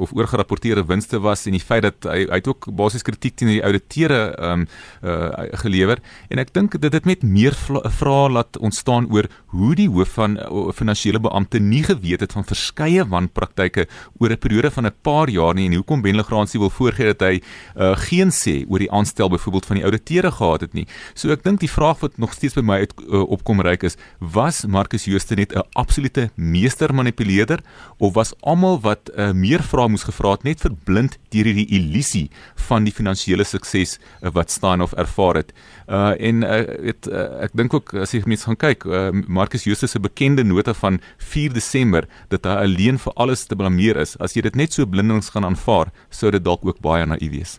of 0.02 0.10
oorgerapporteerde 0.12 0.82
winste 0.84 1.20
was 1.22 1.46
en 1.46 1.54
die 1.54 1.62
feit 1.62 1.84
dat 1.86 2.08
hy, 2.10 2.24
hy 2.26 2.40
het 2.40 2.48
ook 2.50 2.66
basies 2.74 3.06
kritiek 3.06 3.36
teen 3.38 3.52
die 3.54 3.62
ouditeure 3.62 4.18
ehm 4.34 4.64
um, 4.64 4.66
uh, 5.06 5.46
gelewer 5.62 6.02
en 6.28 6.42
ek 6.42 6.50
dink 6.50 6.74
dit 6.82 6.96
het 6.98 7.06
met 7.06 7.22
meer 7.22 7.54
vrae 7.54 8.26
laat 8.34 8.58
ontstaan 8.58 9.06
oor 9.14 9.30
hoe 9.54 9.74
die 9.78 9.86
hoof 9.86 10.18
van 10.18 10.34
uh, 10.34 10.66
finansiële 10.74 11.22
beampte 11.22 11.62
nie 11.62 11.84
geweet 11.86 12.26
het 12.26 12.34
van 12.34 12.48
verskeie 12.50 13.06
wanpraktyke 13.06 13.86
oor 14.18 14.34
'n 14.34 14.42
periode 14.42 14.74
van 14.74 14.90
'n 14.90 14.94
paar 15.02 15.30
jaar 15.30 15.54
nie 15.54 15.70
en 15.70 15.78
hoekom 15.78 16.02
Ben 16.02 16.18
Legrandsie 16.18 16.60
wil 16.60 16.74
voorgee 16.74 17.14
dat 17.14 17.22
hy 17.22 17.38
uh, 17.38 17.94
geen 18.10 18.34
sê 18.34 18.66
oor 18.66 18.82
die 18.82 18.90
aanstel 18.90 19.30
byvoorbeeld 19.30 19.66
van 19.66 19.76
die 19.76 19.84
ouditeure 19.84 20.30
gehad 20.32 20.60
het 20.60 20.74
nie. 20.74 20.86
So 21.14 21.30
ek 21.30 21.46
dink 21.46 21.60
die 21.60 21.70
vraag 21.70 22.00
wat 22.00 22.15
nog 22.16 22.32
steeds 22.32 22.54
by 22.54 22.64
my 22.64 22.78
uit 22.84 22.92
uh, 23.06 23.22
opkom 23.36 23.60
reik 23.60 23.82
is 23.86 23.96
was 24.18 24.64
Marcus 24.66 25.04
Jooste 25.04 25.34
net 25.34 25.54
'n 25.54 25.64
absolute 25.72 26.30
meester 26.34 26.94
manipuleerder 26.94 27.60
of 27.98 28.14
was 28.14 28.34
almal 28.40 28.80
wat 28.80 29.10
uh, 29.14 29.32
meer 29.32 29.62
vrae 29.62 29.88
moes 29.88 30.04
gevra 30.04 30.30
het 30.30 30.42
net 30.42 30.60
verblind 30.60 31.18
deur 31.28 31.44
hierdie 31.44 31.68
illusie 31.68 32.30
van 32.68 32.84
die 32.84 32.92
finansiële 32.92 33.44
sukses 33.44 33.98
uh, 33.98 34.30
wat 34.32 34.50
Steinhoff 34.50 34.92
ervaar 34.92 35.34
het? 35.34 35.52
Uh, 35.88 36.14
en 36.20 36.42
uh, 36.42 36.50
het, 36.90 37.06
uh, 37.06 37.42
ek 37.46 37.54
dink 37.54 37.74
ook 37.74 37.94
as 37.94 38.10
jy 38.10 38.22
mens 38.26 38.44
gaan 38.44 38.56
kyk 38.56 38.84
uh, 38.84 39.10
Marcus 39.26 39.64
Jooste 39.64 39.86
se 39.86 40.00
bekende 40.00 40.44
nota 40.44 40.74
van 40.74 41.00
4 41.18 41.52
Desember 41.52 42.08
dat 42.28 42.44
hy 42.44 42.56
alleen 42.66 42.98
vir 42.98 43.12
alles 43.14 43.46
te 43.46 43.56
blameer 43.56 43.96
is 43.96 44.16
as 44.18 44.34
jy 44.34 44.42
dit 44.42 44.56
net 44.56 44.72
so 44.72 44.86
blindings 44.86 45.30
gaan 45.30 45.44
aanvaar 45.44 45.92
sou 46.10 46.30
dit 46.30 46.42
dalk 46.42 46.64
ook 46.66 46.80
baie 46.80 47.06
naïef 47.06 47.30
wees. 47.30 47.58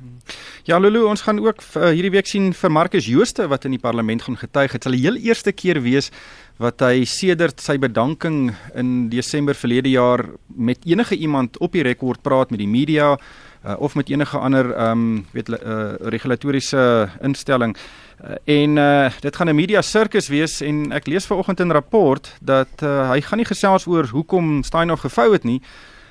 Ja 0.68 0.80
Lulu 0.80 1.06
ons 1.08 1.24
gaan 1.24 1.40
ook 1.40 1.64
uh, 1.76 1.92
hierdie 1.96 2.12
week 2.12 2.28
sien 2.28 2.52
vir 2.54 2.72
Marcus 2.72 3.08
Jooste 3.08 3.48
wat 3.48 3.66
in 3.66 3.78
die 3.78 3.82
parlement 3.82 4.26
gaan 4.28 4.40
getuig. 4.48 4.72
Dit 4.72 4.84
sal 4.84 4.96
die 4.96 5.04
heel 5.06 5.20
eerste 5.20 5.52
keer 5.52 5.82
wees 5.82 6.12
wat 6.58 6.82
hy 6.82 7.06
sedert 7.06 7.62
sy 7.62 7.78
bedanking 7.78 8.56
in 8.76 9.10
Desember 9.12 9.56
verlede 9.56 9.92
jaar 9.94 10.24
met 10.48 10.86
enige 10.90 11.16
iemand 11.16 11.58
op 11.62 11.76
die 11.78 11.86
rekord 11.86 12.24
praat 12.26 12.50
met 12.50 12.60
die 12.60 12.70
media 12.70 13.14
uh, 13.14 13.76
of 13.78 13.96
met 13.96 14.10
enige 14.10 14.38
ander 14.38 14.72
ehm 14.74 14.92
um, 14.92 15.26
weet 15.32 15.50
uh, 15.50 15.94
regulatoriese 16.00 17.10
instelling. 17.22 17.76
Uh, 17.78 18.36
en 18.46 18.78
uh, 18.78 19.12
dit 19.22 19.36
gaan 19.36 19.50
'n 19.50 19.56
media 19.56 19.82
sirkus 19.82 20.28
wees 20.28 20.62
en 20.62 20.92
ek 20.92 21.08
lees 21.08 21.26
vanoggend 21.26 21.60
in 21.60 21.72
rapport 21.72 22.34
dat 22.42 22.82
uh, 22.84 23.10
hy 23.12 23.22
gaan 23.22 23.38
nie 23.38 23.46
gesels 23.46 23.86
oor 23.86 24.08
hoekom 24.08 24.64
Steinhoff 24.64 25.02
gevou 25.02 25.32
het 25.34 25.44
nie. 25.44 25.62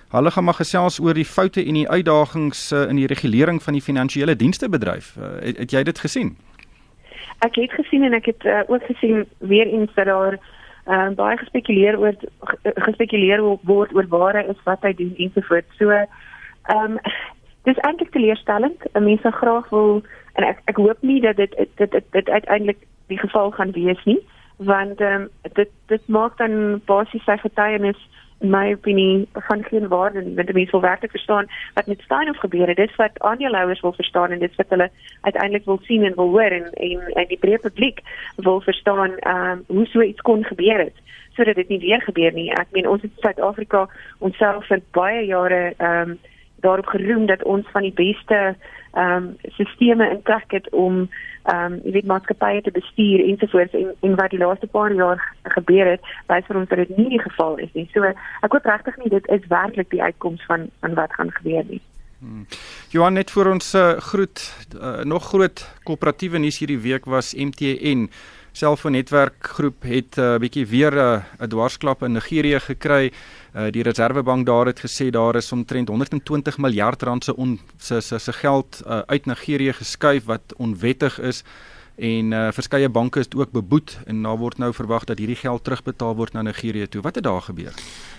Hulle 0.08 0.30
gaan 0.30 0.44
maar 0.44 0.54
gesels 0.54 1.00
oor 1.00 1.14
die 1.14 1.24
foute 1.24 1.64
en 1.64 1.74
die 1.74 1.88
uitdagings 1.88 2.72
uh, 2.72 2.88
in 2.88 2.96
die 2.96 3.06
regulering 3.06 3.62
van 3.62 3.72
die 3.72 3.82
finansiële 3.82 4.36
dienste 4.36 4.68
bedryf. 4.68 5.16
Uh, 5.18 5.24
het, 5.42 5.58
het 5.58 5.70
jy 5.70 5.82
dit 5.82 5.98
gesien? 5.98 6.36
Ek 7.38 7.54
het 7.60 7.72
gesien 7.72 8.04
en 8.04 8.14
ek 8.16 8.30
het 8.32 8.44
uh, 8.44 8.62
ook 8.66 8.84
gesien 8.84 9.26
weer 9.38 9.66
eens 9.66 9.94
dat 9.94 10.06
daar 10.06 10.38
uh, 10.86 11.08
baie 11.18 11.36
gespekuleer 11.36 11.98
oor 11.98 12.14
gespekuleer 12.62 13.42
word 13.62 13.94
oor 13.94 14.08
waar 14.08 14.38
hy 14.38 14.44
is, 14.50 14.60
wat 14.64 14.82
hy 14.86 14.94
doen 14.94 15.14
en 15.16 15.32
so 15.34 15.46
voort. 15.48 15.66
So 15.78 15.90
ehm 15.90 16.98
um, 16.98 16.98
dis 17.66 17.78
eintlik 17.82 18.12
teleurstellend. 18.14 18.82
Mense 18.94 19.30
graag 19.30 19.68
wil 19.74 20.02
en 20.38 20.44
ek 20.44 20.62
ek 20.70 20.78
hoop 20.78 21.02
nie 21.02 21.20
dat 21.20 21.36
dit 21.36 21.54
dit 21.56 21.90
dit, 21.90 22.04
dit, 22.10 22.28
uiteindelik 22.28 22.78
die 23.06 23.18
geval 23.18 23.50
gaan 23.50 23.72
wees 23.74 24.04
nie, 24.04 24.20
want 24.56 25.00
ehm 25.00 25.26
um, 25.26 25.28
dit 25.58 25.70
dit 25.86 26.08
maak 26.08 26.38
dan 26.38 26.80
basies 26.86 27.24
sy 27.24 27.36
getuienis 27.42 27.98
in 28.40 28.50
my 28.50 28.72
opinie 28.72 29.28
van 29.32 29.64
geen 29.64 29.88
waarde 29.88 30.22
nie. 30.22 30.34
Want 30.34 30.52
mense 30.52 30.70
wil 30.70 30.80
werklik 30.80 31.10
verstaan 31.10 31.46
wat 31.74 31.86
met 31.86 32.00
Steinhoff 32.00 32.38
gebeur 32.38 32.68
het. 32.68 32.76
Dis 32.76 32.96
wat 32.96 33.18
aandeelhouers 33.18 33.80
wil 33.80 33.92
verstaan 33.92 34.30
en 34.30 34.38
dit 34.38 34.54
wat 34.54 34.68
hulle 34.68 34.90
uiteindelik 35.20 35.64
wil 35.64 35.80
sien 35.82 36.04
en 36.04 36.14
wil 36.14 36.28
hoor 36.28 36.50
en 36.58 36.70
en, 36.72 37.00
en 37.12 37.26
die 37.28 37.38
breë 37.38 37.58
publiek 37.58 38.00
wil 38.36 38.60
verstaan 38.60 39.18
ehm 39.18 39.50
um, 39.50 39.64
hoe 39.66 39.86
so 39.86 40.02
iets 40.02 40.20
kon 40.20 40.44
gebeur 40.44 40.78
het 40.78 41.04
sodat 41.36 41.54
dit 41.54 41.68
nie 41.68 41.78
weer 41.78 42.02
gebeur 42.02 42.32
nie. 42.32 42.50
Ek 42.52 42.70
meen 42.72 42.88
ons 42.88 43.02
het 43.02 43.12
Suid-Afrika 43.20 43.88
onsself 44.18 44.66
vir 44.66 44.80
baie 44.90 45.26
jare 45.26 45.74
ehm 45.76 46.10
um, 46.10 46.18
daarop 46.66 46.90
geroem 46.92 47.26
dat 47.30 47.44
ons 47.44 47.70
van 47.72 47.86
die 47.86 47.94
beste 47.94 48.40
ehm 48.96 49.16
um, 49.16 49.32
sisteme 49.58 50.10
in 50.10 50.22
plek 50.22 50.52
het 50.56 50.68
om 50.70 51.08
ehm 51.46 51.72
um, 51.72 51.80
jy 51.84 51.92
weet 51.98 52.06
maatskappye 52.10 52.62
te 52.62 52.72
bestuur 52.74 53.24
ensovoorts 53.24 53.74
en 53.80 53.90
en 54.00 54.14
wat 54.20 54.30
die 54.34 54.40
laaste 54.42 54.66
paar 54.66 54.92
jaar 54.92 55.20
gebeur 55.56 55.90
het, 55.94 56.14
wys 56.32 56.46
vir 56.48 56.60
ons 56.62 56.68
dat 56.68 56.82
dit 56.84 56.96
nie 56.96 57.10
die 57.16 57.22
geval 57.22 57.58
is 57.66 57.72
nie. 57.72 57.88
So 57.92 58.02
ek 58.06 58.56
hoop 58.56 58.66
regtig 58.66 58.96
nie 59.02 59.12
dit 59.18 59.28
is 59.36 59.52
werklik 59.52 59.90
die 59.90 60.02
uitkoms 60.02 60.42
van 60.50 60.70
van 60.80 60.98
wat 60.98 61.14
gaan 61.14 61.30
gebeur 61.40 61.68
nie. 61.68 61.82
Hmm. 62.18 62.46
Johan 62.90 63.18
net 63.20 63.30
vir 63.30 63.50
ons 63.50 63.74
uh, 63.76 64.00
groet 64.00 64.40
uh, 64.80 65.04
nog 65.04 65.28
groot 65.28 65.60
koöperatiewe 65.84 66.40
nuus 66.40 66.58
hierdie 66.62 66.80
week 66.80 67.04
was 67.04 67.34
MTN 67.36 68.08
selfoonnetwerkgroep 68.56 69.82
het 69.82 70.16
'n 70.16 70.20
uh, 70.20 70.38
bietjie 70.38 70.66
weer 70.66 70.92
'n 70.92 71.22
uh, 71.40 71.46
dwarsklap 71.48 72.02
in 72.02 72.12
Nigerië 72.12 72.60
gekry. 72.60 73.12
Uh, 73.12 73.70
die 73.70 73.82
Reserwebank 73.82 74.46
daar 74.46 74.66
het 74.66 74.80
gesê 74.80 75.10
daar 75.10 75.36
is 75.36 75.52
omtrent 75.52 75.88
120 75.88 76.58
miljard 76.58 77.02
rand 77.02 77.24
se 77.24 78.00
se 78.00 78.18
se 78.18 78.32
geld 78.32 78.82
uh, 78.86 78.98
uit 79.06 79.26
Nigerië 79.26 79.72
geskuif 79.72 80.24
wat 80.24 80.54
onwettig 80.56 81.20
is 81.20 81.44
en 81.96 82.32
uh, 82.32 82.48
verskeie 82.52 82.88
banke 82.88 83.20
is 83.20 83.32
ook 83.34 83.50
beboet 83.50 83.98
en 84.06 84.22
daar 84.22 84.36
word 84.36 84.58
nou 84.58 84.72
verwag 84.74 85.04
dat 85.04 85.18
hierdie 85.18 85.36
geld 85.40 85.64
terugbetaal 85.64 86.16
word 86.16 86.32
na 86.32 86.42
Nigerië 86.42 86.86
toe. 86.88 87.02
Wat 87.02 87.14
het 87.14 87.24
daar 87.24 87.42
gebeur? 87.42 87.72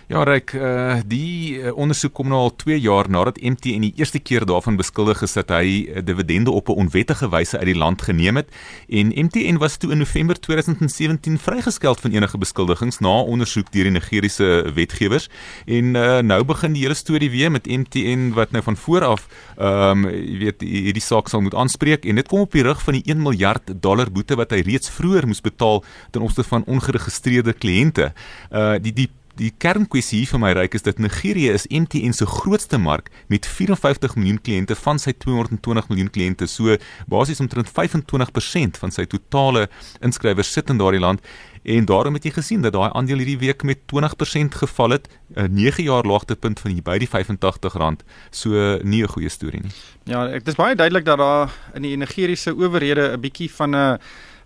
Ja, 0.08 0.22
Ryk, 0.24 0.54
uh, 0.56 1.02
die 1.04 1.60
uh, 1.60 1.74
ondersoek 1.76 2.14
kom 2.16 2.30
nou 2.32 2.40
al 2.46 2.54
2 2.56 2.78
jaar 2.80 3.10
nadat 3.12 3.42
MTN 3.44 3.84
die 3.84 3.94
eerste 4.00 4.22
keer 4.24 4.46
daarvan 4.48 4.78
beskuldig 4.80 5.20
is 5.26 5.34
dat 5.36 5.50
hy 5.52 5.66
uh, 5.84 6.00
dividende 6.00 6.52
op 6.52 6.70
'n 6.72 6.80
onwettige 6.86 7.28
wyse 7.30 7.58
uit 7.58 7.68
die 7.68 7.76
land 7.76 8.02
geneem 8.02 8.40
het 8.40 8.48
en 8.88 9.12
MTN 9.12 9.60
was 9.60 9.76
toe 9.78 9.92
in 9.92 9.98
November 9.98 10.40
2017 10.40 11.38
vrygeskel 11.38 11.96
van 11.96 12.12
enige 12.12 12.38
beskuldigings 12.38 13.00
na 13.00 13.20
ondersoek 13.20 13.72
deur 13.72 13.84
die 13.84 13.92
Nigeriese 13.92 14.72
wetgewers 14.74 15.28
en 15.66 15.96
uh, 15.96 16.20
nou 16.20 16.44
begin 16.44 16.74
die 16.74 16.84
hele 16.88 16.96
storie 16.96 17.30
weer 17.30 17.52
met 17.52 17.68
MTN 17.68 18.32
wat 18.34 18.52
nou 18.52 18.64
van 18.64 18.78
voor 18.78 19.04
af 19.04 19.28
ehm 19.58 20.06
um, 20.06 20.10
jy 20.10 20.38
weet 20.40 20.62
hierdie 20.62 21.04
saak 21.04 21.28
sal 21.28 21.42
moet 21.42 21.56
aanspreek 21.56 22.06
en 22.06 22.16
dit 22.16 22.28
kom 22.28 22.40
op 22.40 22.52
die 22.52 22.64
rug 22.64 22.80
van 22.84 22.94
die 22.94 23.04
1 23.06 23.22
miljard 23.22 23.67
dollar 23.74 24.12
boete 24.12 24.36
wat 24.36 24.52
hy 24.56 24.64
reeds 24.68 24.90
vroeër 24.90 25.28
moes 25.28 25.44
betaal 25.44 25.84
ten 26.12 26.22
opsigte 26.22 26.50
van 26.50 26.68
ongeregistreerde 26.68 27.54
kliënte. 27.54 28.12
Uh 28.52 28.76
die 28.82 28.94
die 28.94 29.10
die 29.38 29.52
kernkwessie 29.62 30.24
vir 30.26 30.42
my 30.42 30.52
ryk 30.58 30.76
is 30.78 30.86
dat 30.86 30.98
Nigerië 31.02 31.52
is 31.54 31.68
MTN 31.70 32.16
se 32.18 32.26
grootste 32.26 32.80
mark 32.82 33.12
met 33.30 33.46
54 33.46 34.16
miljoen 34.18 34.40
kliënte 34.42 34.78
van 34.80 34.98
sy 35.02 35.14
220 35.14 35.92
miljoen 35.92 36.10
kliënte. 36.14 36.48
So 36.50 36.78
basies 37.10 37.42
omtrent 37.44 37.70
25% 37.70 38.82
van 38.82 38.96
sy 38.96 39.06
totale 39.06 39.68
inskrywers 40.02 40.52
sit 40.58 40.74
in 40.74 40.82
daardie 40.82 41.04
land 41.04 41.22
en 41.68 41.86
daarom 41.86 42.16
het 42.16 42.24
jy 42.24 42.32
gesien 42.32 42.62
dat 42.64 42.74
daai 42.74 42.90
aandeel 42.96 43.20
hierdie 43.24 43.40
week 43.42 43.64
met 43.68 43.80
20% 43.92 44.56
geval 44.62 44.96
het, 44.96 45.08
'n 45.36 45.54
9 45.54 45.84
jaar 45.84 46.04
laagtepunt 46.04 46.60
van 46.60 46.72
hier 46.72 46.84
by 46.84 46.98
die 46.98 47.08
R85. 47.08 48.06
So 48.32 48.80
nie 48.84 49.04
'n 49.04 49.08
goeie 49.08 49.30
storie 49.30 49.62
nie. 49.62 49.72
Ja, 50.04 50.28
dit 50.28 50.48
is 50.48 50.56
baie 50.56 50.76
duidelik 50.76 51.06
dat 51.06 51.18
daar 51.18 51.52
in 51.74 51.82
die 51.82 51.98
Nigeriese 51.98 52.56
owerhede 52.56 53.12
'n 53.12 53.20
bietjie 53.20 53.52
van 53.52 53.76
'n 53.76 54.00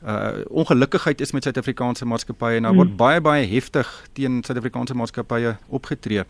uh 0.06 0.32
ongelukkigheid 0.50 1.22
is 1.22 1.32
met 1.32 1.44
Suid-Afrikaanse 1.44 2.06
maatskappye 2.06 2.56
en 2.56 2.64
daar 2.64 2.74
word 2.74 2.88
hmm. 2.88 2.98
baie 2.98 3.22
baie 3.22 3.46
heftig 3.48 3.88
teen 4.14 4.44
Suid-Afrikaanse 4.44 4.94
maatskappye 4.94 5.58
opgetree. 5.68 6.24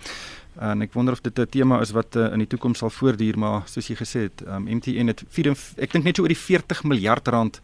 En 0.60 0.82
ek 0.82 0.94
wonder 0.94 1.14
of 1.14 1.22
dit 1.22 1.40
'n 1.40 1.46
tema 1.50 1.80
is 1.80 1.92
wat 1.92 2.16
uh, 2.16 2.32
in 2.34 2.44
die 2.44 2.48
toekoms 2.48 2.78
sal 2.78 2.90
voortduur, 2.90 3.38
maar 3.38 3.62
soos 3.66 3.88
jy 3.88 3.96
gesê 3.96 4.20
het, 4.28 4.44
um, 4.48 4.68
MTN 4.68 5.08
het 5.08 5.24
4 5.30 5.56
ek 5.78 5.92
dink 5.92 6.04
net 6.04 6.16
so 6.16 6.22
oor 6.22 6.28
die 6.28 6.38
40 6.38 6.84
miljard 6.84 7.28
rand 7.28 7.62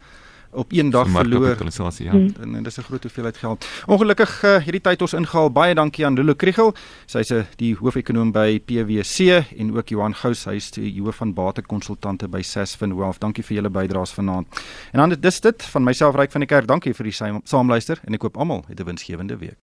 op 0.50 0.72
een 0.72 0.90
dag 0.90 1.08
verloor. 1.08 1.56
Ja. 1.98 2.10
Hmm. 2.10 2.34
En, 2.40 2.54
en 2.54 2.62
dis 2.62 2.76
'n 2.76 2.82
groot 2.82 3.02
hoeveelheid 3.02 3.36
geld. 3.36 3.66
Ongelukkig 3.86 4.44
uh, 4.44 4.56
hierdie 4.56 4.80
tyd 4.80 5.02
ons 5.02 5.12
ingehaal. 5.12 5.50
Baie 5.52 5.74
dankie 5.74 6.06
aan 6.06 6.14
Lulu 6.14 6.34
Kriegel. 6.34 6.74
Sy's 7.06 7.30
'n 7.30 7.34
uh, 7.34 7.44
die 7.56 7.74
hoofekonoom 7.76 8.32
by 8.32 8.60
PwC 8.64 9.44
en 9.56 9.76
ook 9.76 9.88
Johan 9.88 10.14
Gous, 10.14 10.44
hy's 10.44 10.70
die 10.70 11.00
hoof 11.00 11.16
van 11.16 11.34
batekonsultante 11.34 12.28
by 12.28 12.42
Sasfin 12.42 12.96
Wealth. 12.96 13.20
Dankie 13.20 13.44
vir 13.44 13.56
julle 13.56 13.70
bydraes 13.70 14.12
vanaand. 14.12 14.46
En 14.92 14.98
dan 14.98 15.16
dis 15.20 15.40
dit 15.40 15.62
van 15.62 15.82
myself 15.82 16.14
Ryk 16.14 16.30
van 16.30 16.40
die 16.40 16.48
Kerk. 16.48 16.66
Dankie 16.66 16.94
vir 16.94 17.04
die 17.04 17.40
saamluister 17.44 18.00
en 18.04 18.14
ek 18.14 18.22
hoop 18.22 18.36
almal 18.36 18.64
het 18.68 18.80
'n 18.80 18.84
winsgewende 18.84 19.36
week. 19.36 19.58